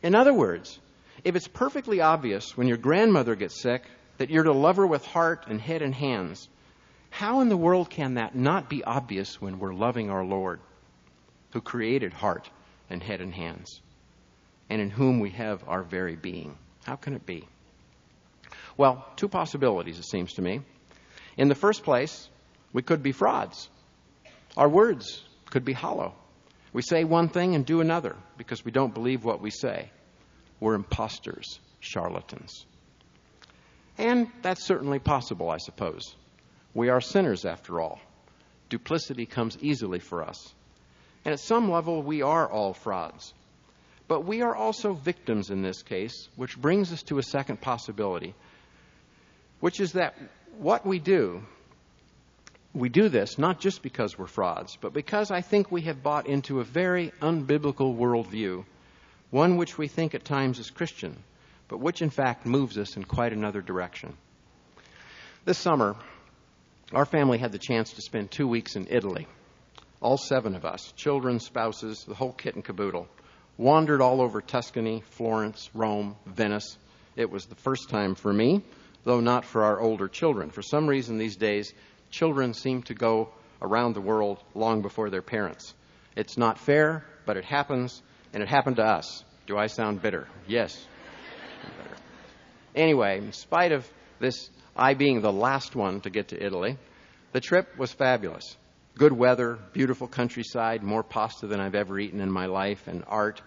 In 0.03 0.15
other 0.15 0.35
words, 0.35 0.79
if 1.25 1.35
it's 1.35 1.49
perfectly 1.49 2.03
obvious 2.03 2.55
when 2.55 2.69
your 2.69 2.77
grandmother 2.77 3.35
gets 3.35 3.63
sick 3.63 3.85
that 4.19 4.29
you're 4.29 4.45
to 4.45 4.53
love 4.53 4.77
her 4.77 4.87
with 4.87 5.07
heart 5.07 5.47
and 5.49 5.59
head 5.59 5.81
and 5.81 5.95
hands, 5.95 6.47
how 7.09 7.41
in 7.41 7.49
the 7.49 7.57
world 7.57 7.89
can 7.89 8.15
that 8.15 8.35
not 8.35 8.69
be 8.69 8.85
obvious 8.85 9.41
when 9.41 9.59
we're 9.59 9.73
loving 9.73 10.11
our 10.11 10.27
Lord, 10.27 10.61
who 11.53 11.63
created 11.63 12.13
heart 12.13 12.51
and 12.92 13.02
head 13.02 13.20
and 13.20 13.35
hands, 13.35 13.81
and 14.68 14.81
in 14.81 14.90
whom 14.90 15.18
we 15.18 15.31
have 15.31 15.64
our 15.66 15.83
very 15.83 16.14
being? 16.14 16.57
How 16.85 16.96
can 16.96 17.14
it 17.14 17.24
be? 17.24 17.48
Well, 18.76 19.07
two 19.16 19.28
possibilities, 19.28 19.98
it 19.98 20.05
seems 20.05 20.35
to 20.35 20.42
me. 20.42 20.61
In 21.37 21.48
the 21.48 21.55
first 21.55 21.85
place, 21.85 22.28
we 22.72 22.83
could 22.83 23.02
be 23.02 23.12
frauds. 23.12 23.68
Our 24.57 24.68
words 24.68 25.24
could 25.50 25.64
be 25.64 25.72
hollow. 25.72 26.14
We 26.74 26.83
say 26.83 27.05
one 27.05 27.28
thing 27.28 27.55
and 27.55 27.64
do 27.64 27.81
another 27.81 28.14
because 28.37 28.64
we 28.64 28.72
don't 28.72 28.94
believe 28.94 29.24
what 29.24 29.40
we 29.40 29.50
say. 29.50 29.90
We're 30.61 30.74
imposters, 30.74 31.61
charlatans. 31.81 32.66
And 33.98 34.28
that's 34.42 34.64
certainly 34.64 34.98
possible, 34.98 35.50
I 35.50 35.59
suppose. 35.59 36.14
We 36.74 36.88
are 36.88 37.00
sinners, 37.00 37.44
after 37.44 37.81
all. 37.81 38.00
Duplicity 38.68 39.26
comes 39.26 39.59
easily 39.61 39.98
for 39.98 40.22
us. 40.22 40.55
And 41.25 41.33
at 41.33 41.41
some 41.41 41.71
level, 41.71 42.03
we 42.03 42.23
are 42.23 42.49
all 42.49 42.75
frauds. 42.75 43.33
But 44.09 44.25
we 44.25 44.43
are 44.43 44.55
also 44.55 44.93
victims 44.93 45.51
in 45.51 45.63
this 45.63 45.83
case, 45.83 46.29
which 46.37 46.61
brings 46.61 46.93
us 46.93 47.03
to 47.05 47.19
a 47.19 47.23
second 47.23 47.61
possibility, 47.61 48.35
which 49.61 49.81
is 49.81 49.93
that 49.93 50.17
what 50.59 50.85
we 50.85 50.99
do, 50.99 51.43
we 52.75 52.89
do 52.89 53.09
this 53.09 53.39
not 53.39 53.61
just 53.61 53.83
because 53.83 54.19
we're 54.19 54.27
frauds, 54.27 54.77
but 54.81 54.93
because 54.93 55.31
I 55.31 55.41
think 55.41 55.71
we 55.71 55.83
have 55.83 56.03
bought 56.03 56.27
into 56.27 56.61
a 56.61 56.65
very 56.65 57.13
unbiblical 57.21 57.97
worldview 57.97 58.65
one 59.33 59.57
which 59.57 59.79
we 59.79 59.89
think 59.89 60.15
at 60.15 60.27
times 60.27 60.59
is 60.59 60.71
Christian, 60.71 61.17
but 61.67 61.81
which 61.81 62.03
in 62.03 62.11
fact 62.11 62.45
moves 62.45 62.77
us 62.77 62.97
in 62.97 63.05
quite 63.05 63.33
another 63.33 63.63
direction. 63.63 64.15
This 65.47 65.57
summer, 65.57 65.97
our 66.93 67.07
family 67.07 67.39
had 67.39 67.51
the 67.51 67.59
chance 67.59 67.95
to 67.95 68.03
spend 68.03 68.31
two 68.31 68.47
weeks 68.47 68.77
in 68.77 68.87
Italy. 68.91 69.27
All 70.03 70.19
seven 70.19 70.57
of 70.57 70.65
us, 70.65 70.93
children, 70.97 71.38
spouses, 71.38 72.05
the 72.05 72.15
whole 72.15 72.33
kit 72.33 72.57
and 72.57 72.65
caboodle, 72.65 73.07
wandered 73.57 74.01
all 74.01 74.21
over 74.21 74.41
Tuscany, 74.41 75.01
Florence, 75.11 75.71
Rome, 75.75 76.17
Venice. 76.27 76.77
It 77.15 77.31
was 77.31 77.47
the 77.47 77.55
first 77.55 77.88
time 77.88 78.17
for 78.17 78.33
me, 78.33 78.62
though 79.05 79.21
not 79.21 79.45
for 79.45 79.62
our 79.62 79.81
older 79.81 80.09
children. 80.09 80.51
For 80.51 80.61
some 80.61 80.88
reason 80.88 81.19
these 81.19 81.37
days, 81.37 81.73
children 82.11 82.53
seem 82.53 82.83
to 82.85 82.95
go 82.95 83.29
around 83.61 83.95
the 83.95 84.01
world 84.01 84.43
long 84.55 84.83
before 84.83 85.09
their 85.09 85.23
parents. 85.23 85.73
It's 86.17 86.37
not 86.37 86.59
fair, 86.59 87.05
but 87.25 87.37
it 87.37 87.45
happens, 87.45 88.03
and 88.33 88.43
it 88.43 88.49
happened 88.49 88.77
to 88.77 88.85
us. 88.85 89.23
Do 89.47 89.57
I 89.57 89.69
sound 89.69 90.03
bitter? 90.03 90.27
Yes. 90.49 90.85
anyway, 92.75 93.19
in 93.19 93.33
spite 93.33 93.71
of 93.71 93.88
this, 94.19 94.51
I 94.77 94.95
being 94.95 95.21
the 95.21 95.33
last 95.33 95.77
one 95.77 96.01
to 96.01 96.11
get 96.11 96.29
to 96.29 96.45
Italy, 96.45 96.77
the 97.31 97.41
trip 97.41 97.79
was 97.79 97.93
fabulous. 97.93 98.57
Good 98.96 99.12
weather, 99.12 99.59
beautiful 99.72 100.07
countryside, 100.07 100.83
more 100.83 101.02
pasta 101.02 101.46
than 101.46 101.61
I've 101.61 101.74
ever 101.74 101.98
eaten 101.98 102.20
in 102.20 102.31
my 102.31 102.46
life, 102.46 102.87
and 102.87 103.05
art. 103.07 103.40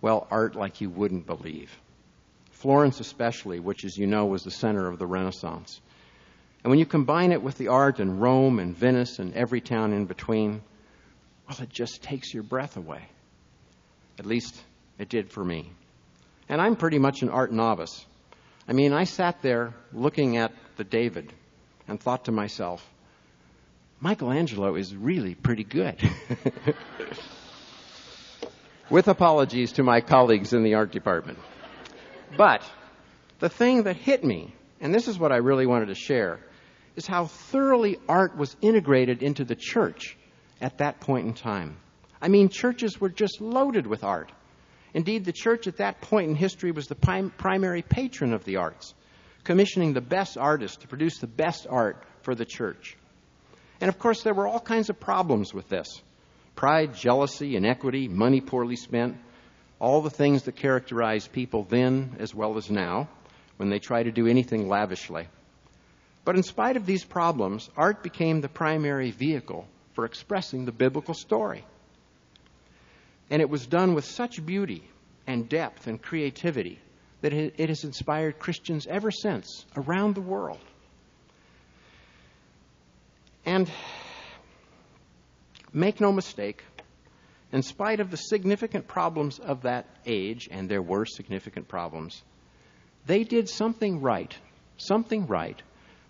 Well, 0.00 0.26
art 0.30 0.54
like 0.54 0.80
you 0.80 0.90
wouldn't 0.90 1.26
believe. 1.26 1.70
Florence, 2.50 3.00
especially, 3.00 3.60
which, 3.60 3.84
as 3.84 3.96
you 3.96 4.06
know, 4.06 4.26
was 4.26 4.42
the 4.42 4.50
center 4.50 4.86
of 4.88 4.98
the 4.98 5.06
Renaissance. 5.06 5.80
And 6.62 6.70
when 6.70 6.78
you 6.78 6.86
combine 6.86 7.32
it 7.32 7.42
with 7.42 7.56
the 7.58 7.68
art 7.68 7.98
in 7.98 8.20
Rome 8.20 8.58
and 8.58 8.76
Venice 8.76 9.18
and 9.18 9.34
every 9.34 9.60
town 9.60 9.92
in 9.92 10.04
between, 10.04 10.62
well, 11.48 11.58
it 11.60 11.70
just 11.70 12.02
takes 12.02 12.32
your 12.32 12.44
breath 12.44 12.76
away. 12.76 13.08
At 14.18 14.26
least 14.26 14.62
it 14.98 15.08
did 15.08 15.32
for 15.32 15.44
me. 15.44 15.72
And 16.48 16.60
I'm 16.60 16.76
pretty 16.76 16.98
much 16.98 17.22
an 17.22 17.30
art 17.30 17.52
novice. 17.52 18.04
I 18.68 18.74
mean, 18.74 18.92
I 18.92 19.04
sat 19.04 19.42
there 19.42 19.74
looking 19.92 20.36
at 20.36 20.52
the 20.76 20.84
David 20.84 21.32
and 21.88 21.98
thought 21.98 22.26
to 22.26 22.32
myself, 22.32 22.86
Michelangelo 24.02 24.74
is 24.74 24.96
really 24.96 25.36
pretty 25.36 25.62
good. 25.62 25.96
With 28.90 29.06
apologies 29.06 29.72
to 29.74 29.84
my 29.84 30.00
colleagues 30.00 30.52
in 30.52 30.64
the 30.64 30.74
art 30.74 30.90
department. 30.90 31.38
But 32.36 32.68
the 33.38 33.48
thing 33.48 33.84
that 33.84 33.94
hit 33.94 34.24
me, 34.24 34.56
and 34.80 34.92
this 34.92 35.06
is 35.06 35.20
what 35.20 35.30
I 35.30 35.36
really 35.36 35.66
wanted 35.66 35.86
to 35.86 35.94
share, 35.94 36.40
is 36.96 37.06
how 37.06 37.26
thoroughly 37.26 37.96
art 38.08 38.36
was 38.36 38.56
integrated 38.60 39.22
into 39.22 39.44
the 39.44 39.54
church 39.54 40.16
at 40.60 40.78
that 40.78 40.98
point 40.98 41.28
in 41.28 41.34
time. 41.34 41.76
I 42.20 42.26
mean, 42.26 42.48
churches 42.48 43.00
were 43.00 43.08
just 43.08 43.40
loaded 43.40 43.86
with 43.86 44.02
art. 44.02 44.32
Indeed, 44.94 45.24
the 45.24 45.32
church 45.32 45.68
at 45.68 45.76
that 45.76 46.00
point 46.00 46.28
in 46.28 46.34
history 46.34 46.72
was 46.72 46.88
the 46.88 46.96
prim- 46.96 47.30
primary 47.30 47.82
patron 47.82 48.32
of 48.32 48.44
the 48.44 48.56
arts, 48.56 48.94
commissioning 49.44 49.92
the 49.92 50.00
best 50.00 50.36
artists 50.36 50.78
to 50.78 50.88
produce 50.88 51.18
the 51.18 51.28
best 51.28 51.68
art 51.70 52.02
for 52.22 52.34
the 52.34 52.44
church. 52.44 52.96
And 53.82 53.88
of 53.88 53.98
course, 53.98 54.22
there 54.22 54.32
were 54.32 54.46
all 54.46 54.60
kinds 54.60 54.90
of 54.90 55.00
problems 55.00 55.52
with 55.52 55.68
this 55.68 56.00
pride, 56.54 56.94
jealousy, 56.94 57.56
inequity, 57.56 58.06
money 58.06 58.40
poorly 58.40 58.76
spent, 58.76 59.16
all 59.80 60.02
the 60.02 60.08
things 60.08 60.44
that 60.44 60.54
characterize 60.54 61.26
people 61.26 61.64
then 61.64 62.14
as 62.20 62.32
well 62.32 62.56
as 62.56 62.70
now 62.70 63.08
when 63.56 63.70
they 63.70 63.80
try 63.80 64.04
to 64.04 64.12
do 64.12 64.28
anything 64.28 64.68
lavishly. 64.68 65.26
But 66.24 66.36
in 66.36 66.44
spite 66.44 66.76
of 66.76 66.86
these 66.86 67.02
problems, 67.02 67.68
art 67.76 68.04
became 68.04 68.40
the 68.40 68.48
primary 68.48 69.10
vehicle 69.10 69.66
for 69.94 70.04
expressing 70.04 70.64
the 70.64 70.70
biblical 70.70 71.14
story. 71.14 71.64
And 73.30 73.42
it 73.42 73.50
was 73.50 73.66
done 73.66 73.94
with 73.94 74.04
such 74.04 74.46
beauty 74.46 74.88
and 75.26 75.48
depth 75.48 75.88
and 75.88 76.00
creativity 76.00 76.78
that 77.22 77.32
it 77.32 77.68
has 77.68 77.82
inspired 77.82 78.38
Christians 78.38 78.86
ever 78.86 79.10
since 79.10 79.66
around 79.76 80.14
the 80.14 80.20
world. 80.20 80.60
And 83.44 83.70
make 85.72 86.00
no 86.00 86.12
mistake, 86.12 86.62
in 87.52 87.62
spite 87.62 88.00
of 88.00 88.10
the 88.10 88.16
significant 88.16 88.86
problems 88.86 89.38
of 89.38 89.62
that 89.62 89.86
age, 90.06 90.48
and 90.50 90.68
there 90.68 90.82
were 90.82 91.04
significant 91.04 91.68
problems, 91.68 92.22
they 93.06 93.24
did 93.24 93.48
something 93.48 94.00
right, 94.00 94.34
something 94.76 95.26
right, 95.26 95.60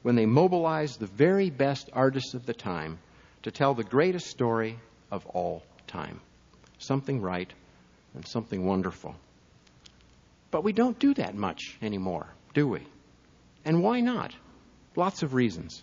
when 0.03 0.15
they 0.15 0.27
mobilized 0.27 1.01
the 1.01 1.07
very 1.07 1.49
best 1.51 1.89
artists 1.93 2.35
of 2.35 2.45
the 2.45 2.55
time 2.55 2.99
to 3.43 3.51
tell 3.51 3.75
the 3.75 3.85
greatest 3.85 4.27
story 4.27 4.79
of 5.11 5.27
all 5.27 5.63
time. 5.87 6.21
Something 6.79 7.21
right 7.21 7.53
and 8.15 8.27
something 8.27 8.65
wonderful. 8.65 9.15
But 10.51 10.65
we 10.65 10.73
don't 10.73 10.99
do 10.99 11.15
that 11.15 11.35
much 11.35 11.79
anymore, 11.81 12.27
do 12.53 12.69
we? 12.69 12.87
And 13.65 13.83
why 13.83 14.01
not? 14.01 14.35
Lots 14.97 15.23
of 15.23 15.35
reasons. 15.35 15.83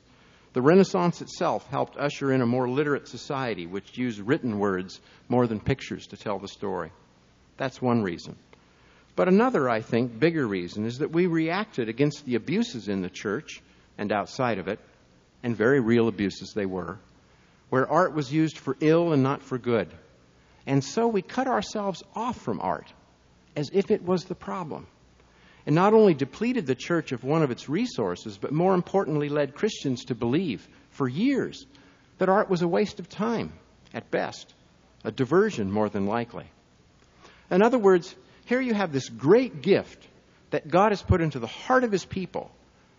The 0.59 0.63
Renaissance 0.63 1.21
itself 1.21 1.65
helped 1.69 1.95
usher 1.95 2.33
in 2.33 2.41
a 2.41 2.45
more 2.45 2.67
literate 2.67 3.07
society 3.07 3.65
which 3.65 3.97
used 3.97 4.19
written 4.19 4.59
words 4.59 4.99
more 5.29 5.47
than 5.47 5.61
pictures 5.61 6.05
to 6.07 6.17
tell 6.17 6.37
the 6.37 6.49
story. 6.49 6.91
That's 7.55 7.81
one 7.81 8.03
reason. 8.03 8.35
But 9.15 9.29
another, 9.29 9.69
I 9.69 9.79
think, 9.79 10.19
bigger 10.19 10.45
reason 10.45 10.85
is 10.85 10.97
that 10.97 11.13
we 11.13 11.27
reacted 11.27 11.87
against 11.87 12.25
the 12.25 12.35
abuses 12.35 12.89
in 12.89 13.01
the 13.01 13.09
church 13.09 13.61
and 13.97 14.11
outside 14.11 14.57
of 14.57 14.67
it, 14.67 14.81
and 15.43 15.55
very 15.55 15.79
real 15.79 16.09
abuses 16.09 16.51
they 16.53 16.65
were, 16.65 16.99
where 17.69 17.89
art 17.89 18.13
was 18.13 18.33
used 18.33 18.57
for 18.57 18.75
ill 18.81 19.13
and 19.13 19.23
not 19.23 19.41
for 19.41 19.57
good. 19.57 19.87
And 20.67 20.83
so 20.83 21.07
we 21.07 21.21
cut 21.21 21.47
ourselves 21.47 22.03
off 22.17 22.35
from 22.41 22.59
art 22.59 22.91
as 23.55 23.69
if 23.71 23.91
it 23.91 24.03
was 24.03 24.25
the 24.25 24.35
problem. 24.35 24.87
And 25.65 25.75
not 25.75 25.93
only 25.93 26.13
depleted 26.13 26.65
the 26.65 26.75
church 26.75 27.11
of 27.11 27.23
one 27.23 27.43
of 27.43 27.51
its 27.51 27.69
resources, 27.69 28.37
but 28.37 28.51
more 28.51 28.73
importantly, 28.73 29.29
led 29.29 29.55
Christians 29.55 30.05
to 30.05 30.15
believe 30.15 30.67
for 30.91 31.07
years 31.07 31.65
that 32.17 32.29
art 32.29 32.49
was 32.49 32.61
a 32.61 32.67
waste 32.67 32.99
of 32.99 33.09
time, 33.09 33.53
at 33.93 34.11
best, 34.11 34.53
a 35.03 35.11
diversion 35.11 35.71
more 35.71 35.89
than 35.89 36.05
likely. 36.05 36.45
In 37.51 37.61
other 37.61 37.79
words, 37.79 38.15
here 38.45 38.61
you 38.61 38.73
have 38.73 38.91
this 38.91 39.09
great 39.09 39.61
gift 39.61 40.07
that 40.51 40.67
God 40.67 40.91
has 40.91 41.01
put 41.01 41.21
into 41.21 41.39
the 41.39 41.47
heart 41.47 41.83
of 41.83 41.91
his 41.91 42.05
people 42.05 42.51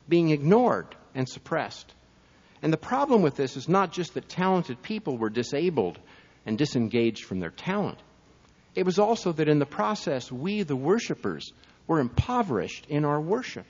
being 0.08 0.30
ignored 0.30 0.86
and 1.14 1.28
suppressed. 1.28 1.92
And 2.62 2.72
the 2.72 2.78
problem 2.78 3.22
with 3.22 3.36
this 3.36 3.56
is 3.56 3.68
not 3.68 3.92
just 3.92 4.14
that 4.14 4.28
talented 4.28 4.82
people 4.82 5.16
were 5.16 5.30
disabled 5.30 5.98
and 6.46 6.58
disengaged 6.58 7.24
from 7.24 7.40
their 7.40 7.50
talent. 7.50 7.98
It 8.74 8.84
was 8.84 8.98
also 8.98 9.32
that 9.32 9.48
in 9.48 9.58
the 9.58 9.66
process, 9.66 10.30
we, 10.30 10.62
the 10.62 10.76
worshippers, 10.76 11.52
were 11.90 11.98
impoverished 11.98 12.86
in 12.88 13.04
our 13.04 13.20
worship. 13.20 13.66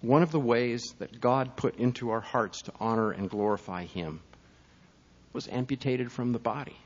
One 0.00 0.22
of 0.22 0.30
the 0.30 0.38
ways 0.38 0.94
that 1.00 1.20
God 1.20 1.56
put 1.56 1.74
into 1.80 2.10
our 2.10 2.20
hearts 2.20 2.62
to 2.62 2.72
honor 2.78 3.10
and 3.10 3.28
glorify 3.28 3.86
Him 3.86 4.20
was 5.32 5.48
amputated 5.48 6.12
from 6.12 6.30
the 6.30 6.38
body. 6.38 6.76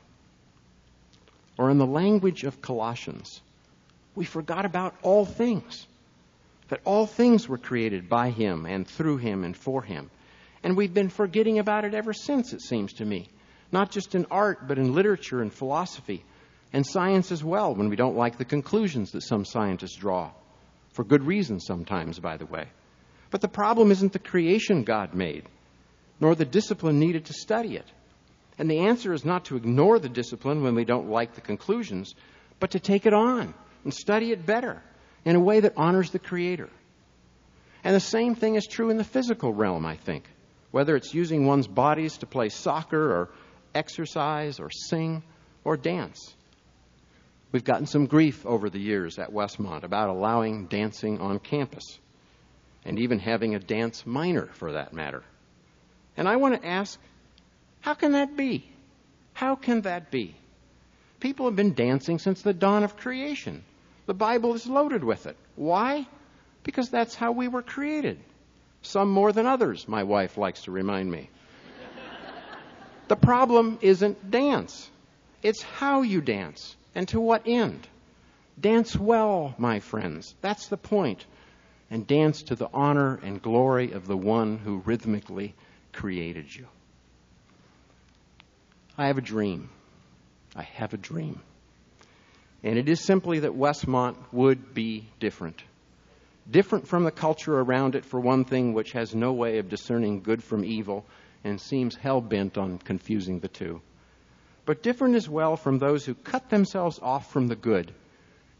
Or, 1.59 1.69
in 1.69 1.77
the 1.77 1.85
language 1.85 2.43
of 2.43 2.59
Colossians, 2.59 3.39
we 4.15 4.25
forgot 4.25 4.65
about 4.65 4.95
all 5.03 5.25
things. 5.25 5.85
That 6.69 6.81
all 6.85 7.05
things 7.05 7.47
were 7.47 7.59
created 7.59 8.09
by 8.09 8.31
Him 8.31 8.65
and 8.65 8.87
through 8.87 9.17
Him 9.17 9.43
and 9.43 9.55
for 9.55 9.83
Him. 9.83 10.09
And 10.63 10.75
we've 10.75 10.91
been 10.93 11.09
forgetting 11.09 11.59
about 11.59 11.85
it 11.85 11.93
ever 11.93 12.13
since, 12.13 12.51
it 12.51 12.63
seems 12.63 12.93
to 12.93 13.05
me. 13.05 13.29
Not 13.71 13.91
just 13.91 14.15
in 14.15 14.25
art, 14.29 14.67
but 14.67 14.77
in 14.77 14.93
literature 14.93 15.41
and 15.41 15.53
philosophy 15.53 16.23
and 16.73 16.85
science 16.85 17.31
as 17.31 17.43
well, 17.43 17.75
when 17.75 17.89
we 17.89 17.95
don't 17.95 18.15
like 18.15 18.37
the 18.37 18.45
conclusions 18.45 19.11
that 19.11 19.23
some 19.23 19.43
scientists 19.43 19.95
draw. 19.95 20.31
For 20.93 21.03
good 21.03 21.23
reasons, 21.23 21.65
sometimes, 21.65 22.19
by 22.19 22.37
the 22.37 22.45
way. 22.45 22.67
But 23.29 23.41
the 23.41 23.47
problem 23.47 23.91
isn't 23.91 24.13
the 24.13 24.19
creation 24.19 24.83
God 24.83 25.13
made, 25.13 25.45
nor 26.19 26.35
the 26.35 26.45
discipline 26.45 26.99
needed 26.99 27.25
to 27.25 27.33
study 27.33 27.75
it. 27.75 27.85
And 28.57 28.69
the 28.69 28.87
answer 28.87 29.13
is 29.13 29.25
not 29.25 29.45
to 29.45 29.55
ignore 29.55 29.99
the 29.99 30.09
discipline 30.09 30.63
when 30.63 30.75
we 30.75 30.85
don't 30.85 31.09
like 31.09 31.35
the 31.35 31.41
conclusions, 31.41 32.13
but 32.59 32.71
to 32.71 32.79
take 32.79 33.05
it 33.05 33.13
on 33.13 33.53
and 33.83 33.93
study 33.93 34.31
it 34.31 34.45
better 34.45 34.81
in 35.25 35.35
a 35.35 35.39
way 35.39 35.61
that 35.61 35.73
honors 35.77 36.11
the 36.11 36.19
Creator. 36.19 36.69
And 37.83 37.95
the 37.95 37.99
same 37.99 38.35
thing 38.35 38.55
is 38.55 38.67
true 38.67 38.89
in 38.89 38.97
the 38.97 39.03
physical 39.03 39.53
realm, 39.53 39.85
I 39.85 39.95
think 39.95 40.25
whether 40.71 40.95
it's 40.95 41.13
using 41.13 41.45
one's 41.45 41.67
bodies 41.67 42.17
to 42.17 42.25
play 42.25 42.49
soccer 42.49 43.11
or 43.11 43.29
exercise 43.73 44.59
or 44.59 44.69
sing 44.69 45.23
or 45.63 45.77
dance. 45.77 46.33
We've 47.51 47.63
gotten 47.63 47.85
some 47.85 48.05
grief 48.05 48.45
over 48.45 48.69
the 48.69 48.79
years 48.79 49.19
at 49.19 49.31
Westmont 49.31 49.83
about 49.83 50.09
allowing 50.09 50.67
dancing 50.67 51.19
on 51.19 51.39
campus 51.39 51.99
and 52.85 52.99
even 52.99 53.19
having 53.19 53.55
a 53.55 53.59
dance 53.59 54.05
minor 54.05 54.47
for 54.53 54.73
that 54.73 54.93
matter. 54.93 55.23
And 56.15 56.27
I 56.27 56.37
want 56.37 56.61
to 56.61 56.67
ask, 56.67 56.99
how 57.81 57.93
can 57.93 58.13
that 58.13 58.37
be? 58.37 58.65
How 59.33 59.55
can 59.55 59.81
that 59.81 60.11
be? 60.11 60.35
People 61.19 61.45
have 61.45 61.55
been 61.55 61.73
dancing 61.73 62.19
since 62.19 62.41
the 62.41 62.53
dawn 62.53 62.83
of 62.83 62.97
creation. 62.97 63.63
The 64.05 64.13
Bible 64.13 64.53
is 64.55 64.65
loaded 64.65 65.03
with 65.03 65.27
it. 65.27 65.37
Why? 65.55 66.07
Because 66.63 66.89
that's 66.89 67.15
how 67.15 67.31
we 67.31 67.47
were 67.47 67.61
created. 67.61 68.19
Some 68.81 69.09
more 69.09 69.31
than 69.31 69.45
others, 69.45 69.87
my 69.87 70.03
wife 70.03 70.37
likes 70.37 70.63
to 70.63 70.71
remind 70.71 71.11
me. 71.11 71.29
The 73.11 73.17
problem 73.17 73.77
isn't 73.81 74.31
dance, 74.31 74.89
it's 75.43 75.61
how 75.61 76.01
you 76.01 76.21
dance 76.21 76.77
and 76.95 77.09
to 77.09 77.19
what 77.19 77.45
end. 77.45 77.85
Dance 78.57 78.95
well, 78.95 79.53
my 79.57 79.81
friends. 79.81 80.33
That's 80.39 80.67
the 80.67 80.77
point. 80.77 81.25
And 81.89 82.07
dance 82.07 82.43
to 82.43 82.55
the 82.55 82.69
honor 82.73 83.19
and 83.21 83.41
glory 83.41 83.91
of 83.91 84.07
the 84.07 84.15
one 84.15 84.59
who 84.59 84.77
rhythmically 84.85 85.53
created 85.91 86.55
you. 86.55 86.67
I 88.97 89.07
have 89.07 89.17
a 89.17 89.21
dream. 89.21 89.69
I 90.55 90.63
have 90.63 90.93
a 90.93 90.97
dream. 90.97 91.41
And 92.63 92.79
it 92.79 92.87
is 92.87 93.03
simply 93.03 93.39
that 93.39 93.51
Westmont 93.51 94.15
would 94.31 94.73
be 94.73 95.05
different 95.19 95.61
different 96.49 96.87
from 96.87 97.03
the 97.03 97.11
culture 97.11 97.59
around 97.59 97.95
it, 97.95 98.03
for 98.03 98.19
one 98.19 98.45
thing, 98.45 98.73
which 98.73 98.93
has 98.93 99.13
no 99.13 99.31
way 99.31 99.59
of 99.59 99.69
discerning 99.69 100.21
good 100.21 100.43
from 100.43 100.65
evil 100.65 101.05
and 101.43 101.59
seems 101.59 101.95
hell 101.95 102.21
bent 102.21 102.57
on 102.57 102.77
confusing 102.77 103.39
the 103.39 103.47
two. 103.47 103.81
But 104.65 104.83
different 104.83 105.15
as 105.15 105.27
well 105.27 105.57
from 105.57 105.79
those 105.79 106.05
who 106.05 106.13
cut 106.13 106.49
themselves 106.49 106.99
off 107.01 107.31
from 107.31 107.47
the 107.47 107.55
good 107.55 107.93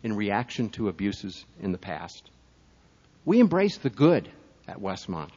in 0.04 0.15
reaction 0.15 0.70
to 0.70 0.89
abuses 0.89 1.46
in 1.62 1.72
the 1.72 1.78
past. 1.78 2.30
We 3.24 3.39
embrace 3.39 3.78
the 3.78 3.89
good 3.89 4.30
at 4.67 4.82
Westmont 4.82 5.30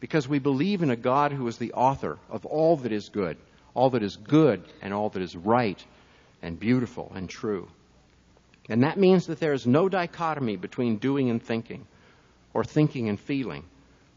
because 0.00 0.28
we 0.28 0.38
believe 0.38 0.82
in 0.82 0.90
a 0.90 0.96
God 0.96 1.32
who 1.32 1.46
is 1.46 1.58
the 1.58 1.72
author 1.74 2.18
of 2.28 2.44
all 2.44 2.76
that 2.78 2.92
is 2.92 3.08
good, 3.08 3.36
all 3.74 3.90
that 3.90 4.02
is 4.02 4.16
good 4.16 4.64
and 4.82 4.92
all 4.92 5.10
that 5.10 5.22
is 5.22 5.36
right 5.36 5.82
and 6.42 6.58
beautiful 6.58 7.12
and 7.14 7.28
true. 7.28 7.68
And 8.68 8.82
that 8.82 8.98
means 8.98 9.26
that 9.26 9.40
there 9.40 9.52
is 9.52 9.66
no 9.66 9.88
dichotomy 9.88 10.56
between 10.56 10.96
doing 10.96 11.28
and 11.30 11.42
thinking, 11.42 11.86
or 12.54 12.64
thinking 12.64 13.08
and 13.08 13.18
feeling, 13.18 13.64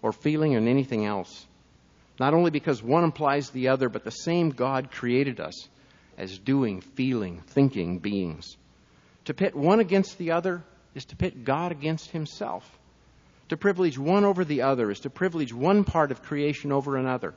or 0.02 0.12
feeling 0.12 0.56
and 0.56 0.68
anything 0.68 1.06
else. 1.06 1.46
Not 2.20 2.34
only 2.34 2.52
because 2.52 2.84
one 2.84 3.04
implies 3.04 3.50
the 3.50 3.70
other, 3.70 3.90
but 3.90 4.04
the 4.04 4.12
same 4.12 4.52
God 4.52 4.92
created 4.92 5.40
us 5.40 5.68
as 6.18 6.38
doing, 6.38 6.82
feeling, 6.82 7.42
thinking 7.48 8.00
beings. 8.00 8.56
To 9.26 9.34
pit 9.34 9.56
one 9.56 9.80
against 9.80 10.18
the 10.18 10.32
other 10.32 10.64
is 10.94 11.06
to 11.06 11.16
pit 11.16 11.44
God 11.44 11.72
against 11.72 12.12
himself. 12.12 12.70
To 13.50 13.58
privilege 13.58 13.98
one 13.98 14.26
over 14.26 14.46
the 14.46 14.62
other 14.62 14.92
is 14.92 15.02
to 15.02 15.10
privilege 15.10 15.54
one 15.54 15.84
part 15.84 16.12
of 16.12 16.22
creation 16.22 16.72
over 16.72 16.98
another. 16.98 17.34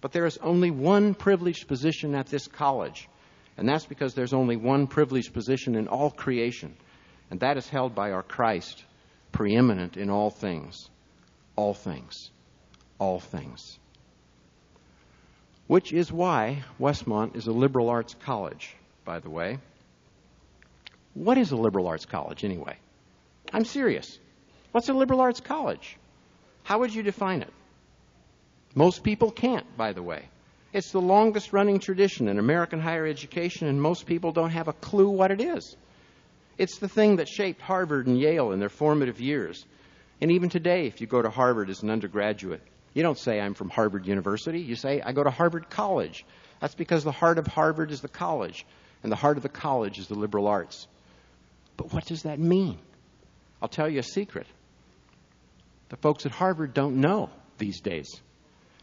But 0.00 0.12
there 0.12 0.26
is 0.26 0.38
only 0.38 0.70
one 0.70 1.14
privileged 1.14 1.68
position 1.68 2.14
at 2.14 2.26
this 2.26 2.48
college, 2.48 3.08
and 3.56 3.68
that's 3.68 3.86
because 3.86 4.14
there's 4.14 4.32
only 4.32 4.56
one 4.56 4.86
privileged 4.88 5.32
position 5.32 5.74
in 5.76 5.88
all 5.88 6.10
creation, 6.10 6.74
and 7.30 7.40
that 7.40 7.56
is 7.56 7.68
held 7.68 7.94
by 7.94 8.10
our 8.10 8.22
Christ, 8.22 8.84
preeminent 9.30 9.96
in 9.96 10.10
all 10.10 10.30
things. 10.30 10.88
All 11.56 11.72
things. 11.72 12.30
All 12.98 13.20
things. 13.20 13.78
Which 15.72 15.90
is 15.90 16.12
why 16.12 16.64
Westmont 16.78 17.34
is 17.34 17.46
a 17.46 17.50
liberal 17.50 17.88
arts 17.88 18.14
college, 18.26 18.76
by 19.06 19.20
the 19.20 19.30
way. 19.30 19.56
What 21.14 21.38
is 21.38 21.50
a 21.50 21.56
liberal 21.56 21.86
arts 21.86 22.04
college, 22.04 22.44
anyway? 22.44 22.76
I'm 23.54 23.64
serious. 23.64 24.18
What's 24.72 24.90
a 24.90 24.92
liberal 24.92 25.22
arts 25.22 25.40
college? 25.40 25.96
How 26.62 26.80
would 26.80 26.94
you 26.94 27.02
define 27.02 27.40
it? 27.40 27.50
Most 28.74 29.02
people 29.02 29.30
can't, 29.30 29.64
by 29.78 29.94
the 29.94 30.02
way. 30.02 30.28
It's 30.74 30.92
the 30.92 31.00
longest 31.00 31.54
running 31.54 31.78
tradition 31.78 32.28
in 32.28 32.38
American 32.38 32.78
higher 32.78 33.06
education, 33.06 33.66
and 33.66 33.80
most 33.80 34.04
people 34.04 34.30
don't 34.30 34.50
have 34.50 34.68
a 34.68 34.74
clue 34.74 35.08
what 35.08 35.30
it 35.30 35.40
is. 35.40 35.74
It's 36.58 36.80
the 36.80 36.88
thing 36.88 37.16
that 37.16 37.30
shaped 37.30 37.62
Harvard 37.62 38.06
and 38.06 38.20
Yale 38.20 38.52
in 38.52 38.60
their 38.60 38.68
formative 38.68 39.22
years. 39.22 39.64
And 40.20 40.32
even 40.32 40.50
today, 40.50 40.86
if 40.86 41.00
you 41.00 41.06
go 41.06 41.22
to 41.22 41.30
Harvard 41.30 41.70
as 41.70 41.82
an 41.82 41.88
undergraduate, 41.88 42.60
you 42.94 43.02
don't 43.02 43.18
say, 43.18 43.40
I'm 43.40 43.54
from 43.54 43.70
Harvard 43.70 44.06
University. 44.06 44.60
You 44.60 44.76
say, 44.76 45.00
I 45.00 45.12
go 45.12 45.24
to 45.24 45.30
Harvard 45.30 45.70
College. 45.70 46.24
That's 46.60 46.74
because 46.74 47.04
the 47.04 47.12
heart 47.12 47.38
of 47.38 47.46
Harvard 47.46 47.90
is 47.90 48.00
the 48.00 48.08
college, 48.08 48.64
and 49.02 49.10
the 49.10 49.16
heart 49.16 49.36
of 49.36 49.42
the 49.42 49.48
college 49.48 49.98
is 49.98 50.08
the 50.08 50.14
liberal 50.14 50.46
arts. 50.46 50.86
But 51.76 51.92
what 51.92 52.04
does 52.04 52.22
that 52.22 52.38
mean? 52.38 52.78
I'll 53.60 53.68
tell 53.68 53.88
you 53.88 54.00
a 54.00 54.04
secret. 54.04 54.46
The 55.88 55.96
folks 55.96 56.26
at 56.26 56.32
Harvard 56.32 56.74
don't 56.74 57.00
know 57.00 57.30
these 57.58 57.80
days. 57.80 58.08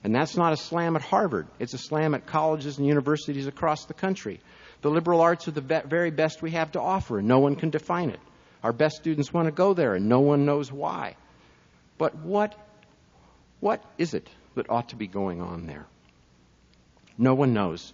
And 0.03 0.15
that's 0.15 0.37
not 0.37 0.53
a 0.53 0.57
slam 0.57 0.95
at 0.95 1.01
Harvard, 1.01 1.47
it's 1.59 1.73
a 1.73 1.77
slam 1.77 2.15
at 2.15 2.25
colleges 2.25 2.77
and 2.77 2.87
universities 2.87 3.47
across 3.47 3.85
the 3.85 3.93
country. 3.93 4.39
The 4.81 4.89
liberal 4.89 5.19
arts 5.19 5.47
are 5.47 5.51
the 5.51 5.83
very 5.85 6.09
best 6.09 6.41
we 6.41 6.51
have 6.51 6.71
to 6.71 6.81
offer, 6.81 7.19
and 7.19 7.27
no 7.27 7.39
one 7.39 7.55
can 7.57 7.69
define 7.69 8.09
it. 8.09 8.19
Our 8.63 8.71
best 8.71 8.95
students 8.95 9.33
want 9.33 9.47
to 9.47 9.51
go 9.51 9.73
there, 9.73 9.95
and 9.95 10.07
no 10.07 10.21
one 10.21 10.45
knows 10.45 10.71
why. 10.71 11.15
But 11.97 12.15
what, 12.15 12.55
what 13.59 13.83
is 13.97 14.13
it 14.13 14.27
that 14.55 14.69
ought 14.69 14.89
to 14.89 14.95
be 14.95 15.07
going 15.07 15.41
on 15.41 15.67
there? 15.67 15.85
No 17.17 17.33
one 17.33 17.53
knows. 17.53 17.93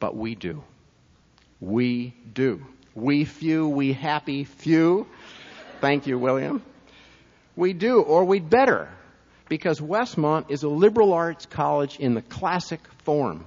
But 0.00 0.16
we 0.16 0.34
do. 0.34 0.64
We 1.60 2.14
do. 2.32 2.66
We 2.94 3.24
few, 3.24 3.68
we 3.68 3.92
happy 3.92 4.44
few. 4.44 5.06
Thank 5.80 6.06
you, 6.06 6.18
William. 6.18 6.62
We 7.56 7.72
do, 7.72 8.00
or 8.00 8.24
we'd 8.24 8.50
better 8.50 8.88
because 9.48 9.80
Westmont 9.80 10.50
is 10.50 10.62
a 10.62 10.68
liberal 10.68 11.12
arts 11.12 11.46
college 11.46 11.98
in 11.98 12.14
the 12.14 12.22
classic 12.22 12.80
form, 13.04 13.46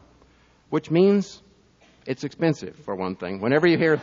which 0.70 0.92
means 0.92 1.42
it's 2.06 2.24
expensive, 2.24 2.76
for 2.86 2.96
one 2.96 3.16
thing. 3.16 3.42
Whenever 3.42 3.68
you 3.68 3.78
hear. 3.78 4.00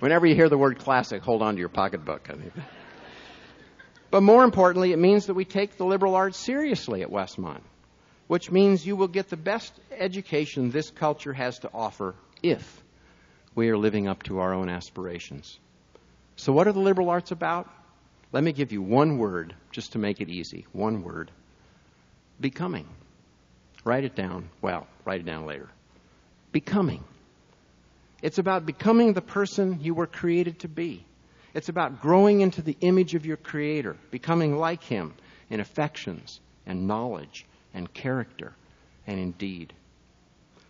Whenever 0.00 0.26
you 0.26 0.34
hear 0.34 0.48
the 0.48 0.58
word 0.58 0.78
classic, 0.78 1.22
hold 1.22 1.42
on 1.42 1.54
to 1.54 1.60
your 1.60 1.68
pocketbook. 1.68 2.28
but 4.10 4.22
more 4.22 4.44
importantly, 4.44 4.92
it 4.92 4.98
means 4.98 5.26
that 5.26 5.34
we 5.34 5.44
take 5.44 5.76
the 5.76 5.84
liberal 5.84 6.14
arts 6.14 6.38
seriously 6.38 7.02
at 7.02 7.10
Westmont, 7.10 7.60
which 8.26 8.50
means 8.50 8.84
you 8.84 8.96
will 8.96 9.08
get 9.08 9.28
the 9.28 9.36
best 9.36 9.72
education 9.92 10.70
this 10.70 10.90
culture 10.90 11.34
has 11.34 11.58
to 11.60 11.70
offer 11.72 12.14
if 12.42 12.82
we 13.54 13.68
are 13.68 13.76
living 13.76 14.08
up 14.08 14.22
to 14.22 14.38
our 14.38 14.54
own 14.54 14.70
aspirations. 14.70 15.58
So, 16.36 16.52
what 16.52 16.66
are 16.66 16.72
the 16.72 16.80
liberal 16.80 17.10
arts 17.10 17.30
about? 17.30 17.68
Let 18.32 18.42
me 18.42 18.52
give 18.52 18.72
you 18.72 18.80
one 18.80 19.18
word 19.18 19.54
just 19.70 19.92
to 19.92 19.98
make 19.98 20.20
it 20.22 20.30
easy. 20.30 20.66
One 20.72 21.02
word 21.02 21.30
becoming. 22.40 22.88
Write 23.84 24.04
it 24.04 24.14
down. 24.14 24.48
Well, 24.62 24.86
write 25.04 25.20
it 25.20 25.26
down 25.26 25.44
later. 25.44 25.68
Becoming. 26.52 27.04
It's 28.22 28.38
about 28.38 28.66
becoming 28.66 29.12
the 29.12 29.22
person 29.22 29.80
you 29.80 29.94
were 29.94 30.06
created 30.06 30.60
to 30.60 30.68
be. 30.68 31.04
It's 31.54 31.68
about 31.68 32.00
growing 32.00 32.40
into 32.40 32.62
the 32.62 32.76
image 32.80 33.14
of 33.14 33.26
your 33.26 33.36
Creator, 33.36 33.96
becoming 34.10 34.56
like 34.56 34.84
Him 34.84 35.14
in 35.48 35.60
affections 35.60 36.40
and 36.66 36.86
knowledge 36.86 37.44
and 37.74 37.92
character 37.92 38.54
and 39.06 39.18
in 39.18 39.32
deed. 39.32 39.72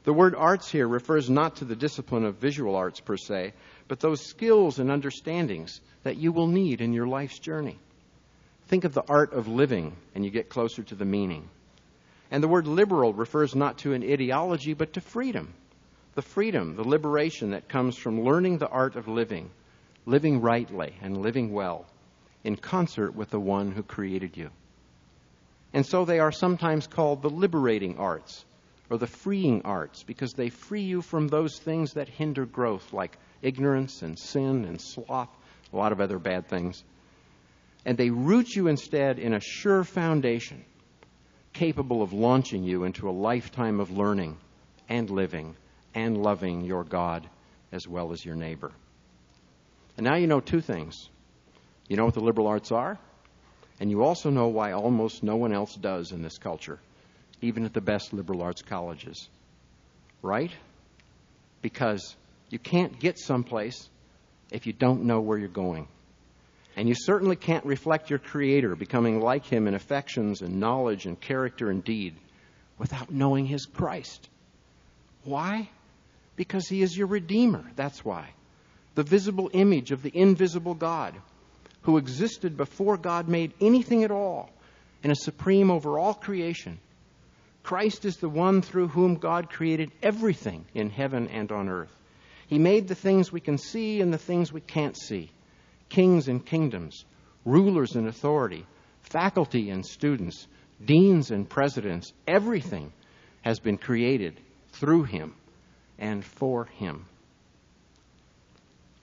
The 0.05 0.13
word 0.15 0.35
arts 0.35 0.71
here 0.71 0.89
refers 0.89 1.29
not 1.29 1.57
to 1.57 1.67
the 1.67 1.77
discipline 1.77 2.25
of 2.25 2.37
visual 2.37 2.75
arts 2.75 3.01
per 3.01 3.19
se, 3.19 3.53
but 3.87 4.01
those 4.01 4.25
skills 4.25 4.79
and 4.79 4.91
understandings 4.91 5.81
that 6.05 6.17
you 6.17 6.33
will 6.33 6.47
need 6.47 6.81
in 6.81 6.95
your 6.95 7.07
life's 7.07 7.39
journey. 7.39 7.79
Think 8.69 8.85
of 8.85 8.95
the 8.95 9.05
art 9.07 9.35
of 9.35 9.49
living, 9.49 9.97
and 10.15 10.25
you 10.25 10.31
get 10.31 10.49
closer 10.49 10.83
to 10.85 10.95
the 10.95 11.05
meaning. 11.05 11.51
And 12.31 12.43
the 12.43 12.49
word 12.49 12.67
liberal 12.67 13.13
refers 13.13 13.55
not 13.55 13.79
to 13.79 13.93
an 13.93 14.03
ideology, 14.03 14.73
but 14.73 14.95
to 14.95 15.01
freedom. 15.03 15.53
The 16.14 16.23
freedom, 16.23 16.75
the 16.75 16.87
liberation 16.87 17.51
that 17.51 17.68
comes 17.68 17.96
from 17.96 18.25
learning 18.25 18.59
the 18.59 18.68
art 18.68 18.96
of 18.96 19.07
living, 19.07 19.51
living 20.07 20.40
rightly 20.40 20.94
and 21.01 21.16
living 21.16 21.53
well, 21.53 21.87
in 22.42 22.57
concert 22.57 23.14
with 23.14 23.31
the 23.31 23.38
one 23.38 23.70
who 23.70 23.83
created 23.83 24.37
you. 24.37 24.51
And 25.73 25.87
so 25.87 26.05
they 26.05 26.18
are 26.18 26.33
sometimes 26.33 26.88
called 26.88 27.23
the 27.23 27.31
liberating 27.31 27.96
arts 27.99 28.44
or 28.90 28.99
the 28.99 29.07
freeing 29.07 29.62
arts 29.64 30.03
because 30.03 30.33
they 30.33 30.49
free 30.49 30.83
you 30.83 31.01
from 31.01 31.29
those 31.29 31.57
things 31.59 31.92
that 31.92 32.09
hinder 32.09 32.44
growth, 32.44 32.92
like 32.92 33.16
ignorance 33.40 34.03
and 34.03 34.18
sin 34.18 34.64
and 34.64 34.81
sloth, 34.81 35.31
a 35.73 35.77
lot 35.77 35.92
of 35.92 36.01
other 36.01 36.18
bad 36.18 36.49
things. 36.49 36.83
And 37.87 37.96
they 37.96 38.11
root 38.11 38.49
you 38.49 38.66
instead 38.66 39.20
in 39.20 39.33
a 39.33 39.40
sure 39.40 39.85
foundation 39.85 40.64
capable 41.53 42.03
of 42.03 42.12
launching 42.12 42.64
you 42.64 42.85
into 42.85 43.09
a 43.09 43.12
lifetime 43.12 43.79
of 43.81 43.90
learning 43.90 44.37
and 44.88 45.09
living 45.09 45.55
and 45.94 46.16
loving 46.22 46.64
your 46.64 46.85
God 46.85 47.29
as 47.72 47.87
well 47.87 48.12
as 48.12 48.24
your 48.24 48.37
neighbor. 48.37 48.72
And 49.96 50.05
now 50.05 50.16
you 50.16 50.26
know 50.26 50.40
two 50.40 50.61
things. 50.61 51.09
You 51.88 51.96
know 51.96 52.05
what 52.05 52.14
the 52.14 52.20
liberal 52.20 52.46
arts 52.46 52.70
are, 52.70 52.98
and 53.81 53.90
you 53.90 54.03
also 54.05 54.31
know 54.31 54.48
why 54.48 54.72
almost 54.72 55.22
no 55.22 55.37
one 55.37 55.53
else 55.53 55.74
does 55.74 56.12
in 56.12 56.22
this 56.22 56.38
culture 56.38 56.79
even 57.42 57.64
at 57.64 57.72
the 57.72 57.81
best 57.81 58.12
liberal 58.12 58.42
arts 58.42 58.62
colleges. 58.62 59.29
Right? 60.22 60.50
Because 61.62 62.14
you 62.50 62.59
can't 62.59 62.98
get 62.98 63.18
someplace 63.18 63.88
if 64.50 64.66
you 64.66 64.72
don't 64.72 65.05
know 65.05 65.20
where 65.20 65.38
you're 65.38 65.48
going. 65.48 65.88
And 66.76 66.88
you 66.88 66.94
certainly 66.94 67.37
can't 67.37 67.64
reflect 67.64 68.11
your 68.11 68.18
Creator, 68.18 68.76
becoming 68.76 69.20
like 69.20 69.44
Him 69.44 69.66
in 69.66 69.74
affections 69.74 70.40
and 70.40 70.61
knowledge 70.61 71.07
and 71.07 71.20
character 71.20 71.70
and 71.70 71.83
deed, 71.83 72.14
without 72.79 73.11
knowing 73.11 73.46
His 73.46 73.66
Christ. 73.66 74.29
Why? 75.24 75.68
Because 76.40 76.66
He 76.66 76.81
is 76.81 76.96
your 76.96 77.07
Redeemer. 77.07 77.62
That's 77.76 78.03
why. 78.03 78.31
The 78.94 79.03
visible 79.03 79.50
image 79.53 79.92
of 79.92 80.03
the 80.03 80.11
invisible 80.16 80.72
God, 80.72 81.14
who 81.83 81.98
existed 81.98 82.57
before 82.57 82.96
God 82.96 83.29
made 83.29 83.53
anything 83.61 84.05
at 84.05 84.11
all 84.11 84.48
and 85.03 85.12
is 85.12 85.22
supreme 85.22 85.70
over 85.70 85.98
all 85.98 86.14
creation 86.14 86.79
Christ 87.62 88.07
is 88.07 88.16
the 88.16 88.29
one 88.31 88.62
through 88.62 88.88
whom 88.88 89.16
God 89.16 89.50
created 89.50 89.92
everything 90.03 90.64
in 90.72 90.88
heaven 90.88 91.29
and 91.29 91.53
on 91.53 91.68
earth. 91.68 91.94
He 92.46 92.59
made 92.59 92.88
the 92.88 92.94
things 92.94 93.31
we 93.31 93.40
can 93.40 93.59
see 93.59 94.00
and 94.00 94.11
the 94.11 94.16
things 94.16 94.50
we 94.50 94.62
can't 94.62 94.96
see 94.96 95.31
kings 95.90 96.26
and 96.26 96.46
kingdoms, 96.46 97.05
rulers 97.44 97.96
and 97.96 98.09
authority, 98.09 98.64
faculty 99.03 99.68
and 99.68 99.85
students, 99.85 100.46
deans 100.83 101.31
and 101.31 101.46
presidents. 101.46 102.14
Everything 102.26 102.94
has 103.42 103.61
been 103.61 103.76
created 103.76 104.40
through 104.72 105.03
Him 105.03 105.35
and 106.01 106.25
for 106.25 106.65
Him. 106.65 107.07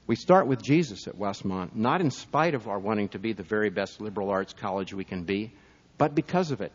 We 0.06 0.16
start 0.16 0.48
with 0.48 0.62
Jesus 0.62 1.08
at 1.08 1.18
Westmont, 1.18 1.76
not 1.76 2.02
in 2.02 2.12
spite 2.12 2.56
of 2.56 2.68
our 2.68 2.80
wanting 2.80 3.10
to 3.10 3.20
be 3.20 3.32
the 3.34 3.44
very 3.44 3.70
best 3.70 4.02
liberal 4.02 4.30
arts 4.30 4.54
college 4.54 4.94
we 4.94 5.04
can 5.06 5.24
be, 5.24 5.54
but 5.98 6.16
because 6.16 6.52
of 6.52 6.60
it 6.60 6.72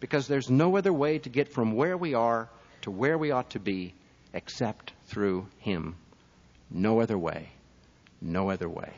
because 0.00 0.28
there's 0.28 0.50
no 0.50 0.76
other 0.76 0.92
way 0.92 1.18
to 1.18 1.28
get 1.28 1.48
from 1.48 1.72
where 1.72 1.96
we 1.96 2.14
are 2.14 2.48
to 2.82 2.90
where 2.90 3.18
we 3.18 3.30
ought 3.30 3.50
to 3.50 3.58
be 3.58 3.94
except 4.32 4.92
through 5.06 5.46
Him. 5.58 5.96
No 6.70 7.00
other 7.00 7.18
way. 7.18 7.48
No 8.20 8.50
other 8.50 8.68
way. 8.68 8.92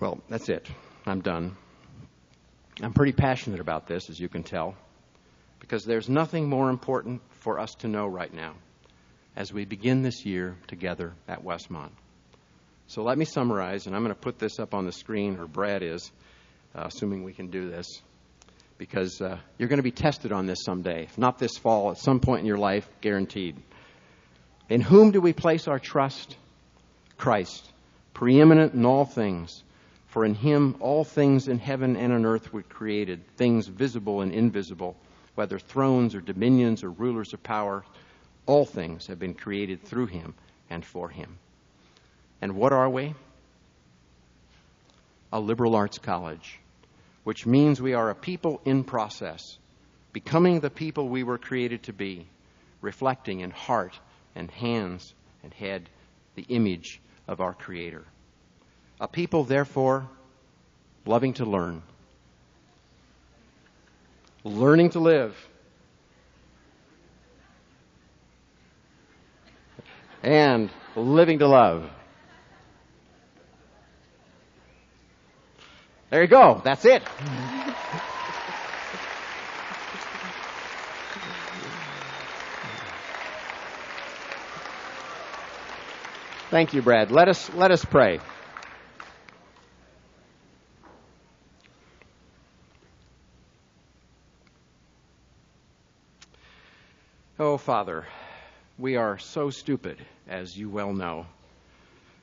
Well, 0.00 0.20
that's 0.28 0.48
it. 0.48 0.66
I'm 1.06 1.20
done. 1.20 1.56
I'm 2.80 2.92
pretty 2.92 3.12
passionate 3.12 3.60
about 3.60 3.86
this, 3.86 4.08
as 4.10 4.20
you 4.20 4.28
can 4.28 4.44
tell, 4.44 4.76
because 5.58 5.84
there's 5.84 6.08
nothing 6.08 6.48
more 6.48 6.70
important 6.70 7.20
for 7.40 7.58
us 7.58 7.74
to 7.76 7.88
know 7.88 8.06
right 8.06 8.32
now 8.32 8.54
as 9.36 9.52
we 9.52 9.64
begin 9.64 10.02
this 10.02 10.26
year 10.26 10.56
together 10.66 11.12
at 11.28 11.44
Westmont. 11.44 11.90
So 12.88 13.02
let 13.02 13.18
me 13.18 13.24
summarize, 13.24 13.86
and 13.86 13.94
I'm 13.94 14.02
going 14.02 14.14
to 14.14 14.20
put 14.20 14.38
this 14.38 14.58
up 14.58 14.74
on 14.74 14.86
the 14.86 14.92
screen, 14.92 15.38
or 15.38 15.46
Brad 15.46 15.82
is, 15.82 16.10
uh, 16.74 16.84
assuming 16.86 17.22
we 17.22 17.32
can 17.32 17.48
do 17.48 17.70
this 17.70 18.00
because 18.78 19.20
uh, 19.20 19.38
you're 19.58 19.68
going 19.68 19.78
to 19.78 19.82
be 19.82 19.90
tested 19.90 20.32
on 20.32 20.46
this 20.46 20.62
someday. 20.64 21.02
If 21.02 21.18
not 21.18 21.38
this 21.38 21.58
fall, 21.58 21.90
at 21.90 21.98
some 21.98 22.20
point 22.20 22.40
in 22.40 22.46
your 22.46 22.58
life, 22.58 22.88
guaranteed. 23.00 23.56
In 24.68 24.80
whom 24.80 25.10
do 25.10 25.20
we 25.20 25.32
place 25.32 25.66
our 25.66 25.78
trust? 25.78 26.36
Christ, 27.16 27.68
preeminent 28.14 28.74
in 28.74 28.86
all 28.86 29.04
things. 29.04 29.62
For 30.06 30.24
in 30.24 30.34
him 30.34 30.76
all 30.80 31.04
things 31.04 31.48
in 31.48 31.58
heaven 31.58 31.96
and 31.96 32.12
on 32.12 32.24
earth 32.24 32.52
were 32.52 32.62
created, 32.62 33.20
things 33.36 33.66
visible 33.66 34.22
and 34.22 34.32
invisible, 34.32 34.96
whether 35.38 35.58
thrones 35.58 36.14
or 36.14 36.20
dominions 36.20 36.82
or 36.82 36.90
rulers 36.90 37.32
of 37.32 37.42
power. 37.42 37.84
All 38.44 38.64
things 38.64 39.06
have 39.06 39.18
been 39.18 39.34
created 39.34 39.84
through 39.84 40.06
him 40.06 40.34
and 40.68 40.84
for 40.84 41.08
him. 41.08 41.38
And 42.42 42.56
what 42.56 42.72
are 42.72 42.90
we? 42.90 43.14
A 45.32 45.38
liberal 45.38 45.76
arts 45.76 45.98
college 45.98 46.58
which 47.28 47.44
means 47.44 47.78
we 47.78 47.92
are 47.92 48.08
a 48.08 48.14
people 48.14 48.58
in 48.64 48.82
process, 48.82 49.58
becoming 50.14 50.60
the 50.60 50.70
people 50.70 51.10
we 51.10 51.22
were 51.22 51.36
created 51.36 51.82
to 51.82 51.92
be, 51.92 52.26
reflecting 52.80 53.40
in 53.40 53.50
heart 53.50 53.92
and 54.34 54.50
hands 54.50 55.12
and 55.42 55.52
head 55.52 55.90
the 56.36 56.46
image 56.48 57.02
of 57.26 57.42
our 57.42 57.52
Creator. 57.52 58.02
A 58.98 59.06
people, 59.06 59.44
therefore, 59.44 60.08
loving 61.04 61.34
to 61.34 61.44
learn, 61.44 61.82
learning 64.44 64.90
to 64.90 65.00
live, 65.00 65.36
and 70.22 70.70
living 70.96 71.38
to 71.40 71.46
love. 71.46 71.90
There 76.10 76.22
you 76.22 76.28
go. 76.28 76.60
That's 76.64 76.84
it. 76.84 77.02
Thank 86.50 86.72
you, 86.72 86.80
Brad. 86.80 87.10
Let 87.10 87.28
us, 87.28 87.52
let 87.52 87.70
us 87.70 87.84
pray. 87.84 88.20
Oh, 97.40 97.56
Father, 97.56 98.04
we 98.78 98.96
are 98.96 99.18
so 99.18 99.50
stupid, 99.50 99.98
as 100.28 100.56
you 100.56 100.68
well 100.68 100.92
know, 100.92 101.26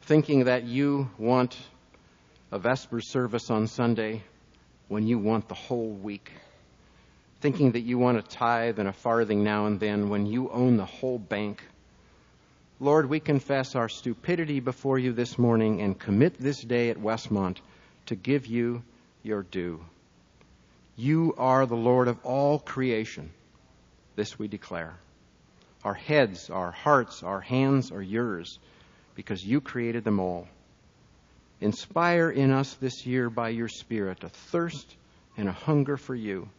thinking 0.02 0.46
that 0.46 0.64
you 0.66 1.10
want 1.18 1.58
a 2.52 2.60
Vesper 2.60 3.00
service 3.00 3.50
on 3.50 3.68
Sunday 3.68 4.24
when 4.88 5.08
you 5.08 5.18
want 5.18 5.48
the 5.48 5.56
whole 5.56 5.90
week, 5.90 6.32
thinking 7.40 7.72
that 7.72 7.82
you 7.82 7.98
want 7.98 8.18
a 8.18 8.22
tithe 8.22 8.78
and 8.78 8.90
a 8.90 8.94
farthing 8.94 9.44
now 9.44 9.68
and 9.68 9.80
then 9.80 10.10
when 10.10 10.26
you 10.26 10.50
own 10.50 10.78
the 10.78 10.86
whole 10.86 11.20
bank 11.20 11.64
Lord, 12.82 13.10
we 13.10 13.22
confess 13.22 13.74
our 13.76 13.88
stupidity 13.88 14.60
before 14.60 15.00
you 15.00 15.14
this 15.14 15.40
morning 15.40 15.82
and 15.82 15.98
commit 15.98 16.38
this 16.38 16.62
day 16.62 16.90
at 16.90 16.98
Westmont 16.98 17.58
to 18.08 18.16
give 18.16 18.48
you 18.48 18.84
your 19.24 19.44
due. 19.44 19.80
You 20.98 21.36
are 21.38 21.66
the 21.66 21.78
Lord 21.78 22.10
of 22.10 22.20
all 22.26 22.60
creation. 22.60 23.32
This 24.16 24.38
we 24.40 24.48
declare. 24.48 24.96
Our 25.84 25.94
heads, 25.94 26.50
our 26.50 26.72
hearts, 26.72 27.24
our 27.24 27.42
hands 27.42 27.92
are 27.92 28.02
yours 28.02 28.60
because 29.16 29.46
you 29.46 29.62
created 29.62 30.04
them 30.04 30.20
all. 30.20 30.48
Inspire 31.62 32.30
in 32.30 32.52
us 32.52 32.74
this 32.76 33.06
year 33.06 33.30
by 33.30 33.50
your 33.50 33.68
Spirit 33.70 34.24
a 34.24 34.30
thirst 34.30 34.96
and 35.38 35.48
a 35.48 35.54
hunger 35.54 35.98
for 35.98 36.16
you, 36.16 36.50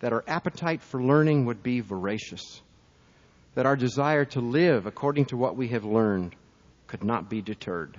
that 0.00 0.12
our 0.12 0.24
appetite 0.26 0.82
for 0.82 1.02
learning 1.02 1.46
would 1.46 1.62
be 1.62 1.80
voracious 1.80 2.60
that 3.56 3.66
our 3.66 3.74
desire 3.74 4.26
to 4.26 4.40
live 4.40 4.84
according 4.86 5.24
to 5.24 5.36
what 5.36 5.56
we 5.56 5.68
have 5.68 5.84
learned 5.84 6.36
could 6.86 7.02
not 7.02 7.30
be 7.30 7.40
deterred, 7.40 7.98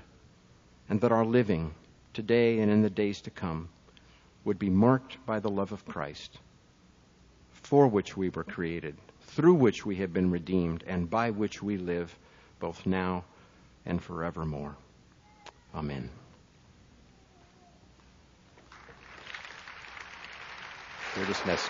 and 0.88 1.02
that 1.02 1.12
our 1.12 1.26
living 1.26 1.74
today 2.14 2.60
and 2.60 2.72
in 2.72 2.84
the 2.84 2.92
days 2.92 3.22
to 3.22 3.32
come 3.32 3.68
would 4.46 4.60
be 4.60 4.70
marked 4.70 5.18
by 5.26 5.40
the 5.40 5.50
love 5.50 5.72
of 5.72 5.84
Christ, 5.84 6.38
for 7.68 7.86
which 7.86 8.16
we 8.16 8.30
were 8.30 8.46
created, 8.46 8.96
through 9.20 9.54
which 9.54 9.86
we 9.86 9.98
have 9.98 10.14
been 10.14 10.32
redeemed, 10.32 10.86
and 10.88 11.10
by 11.10 11.30
which 11.30 11.62
we 11.62 11.76
live 11.76 12.18
both 12.62 12.86
now 12.86 13.26
and 13.86 14.02
forevermore. 14.02 14.74
Amen. 15.76 16.10
We're 21.18 21.26
dismissed. 21.26 21.70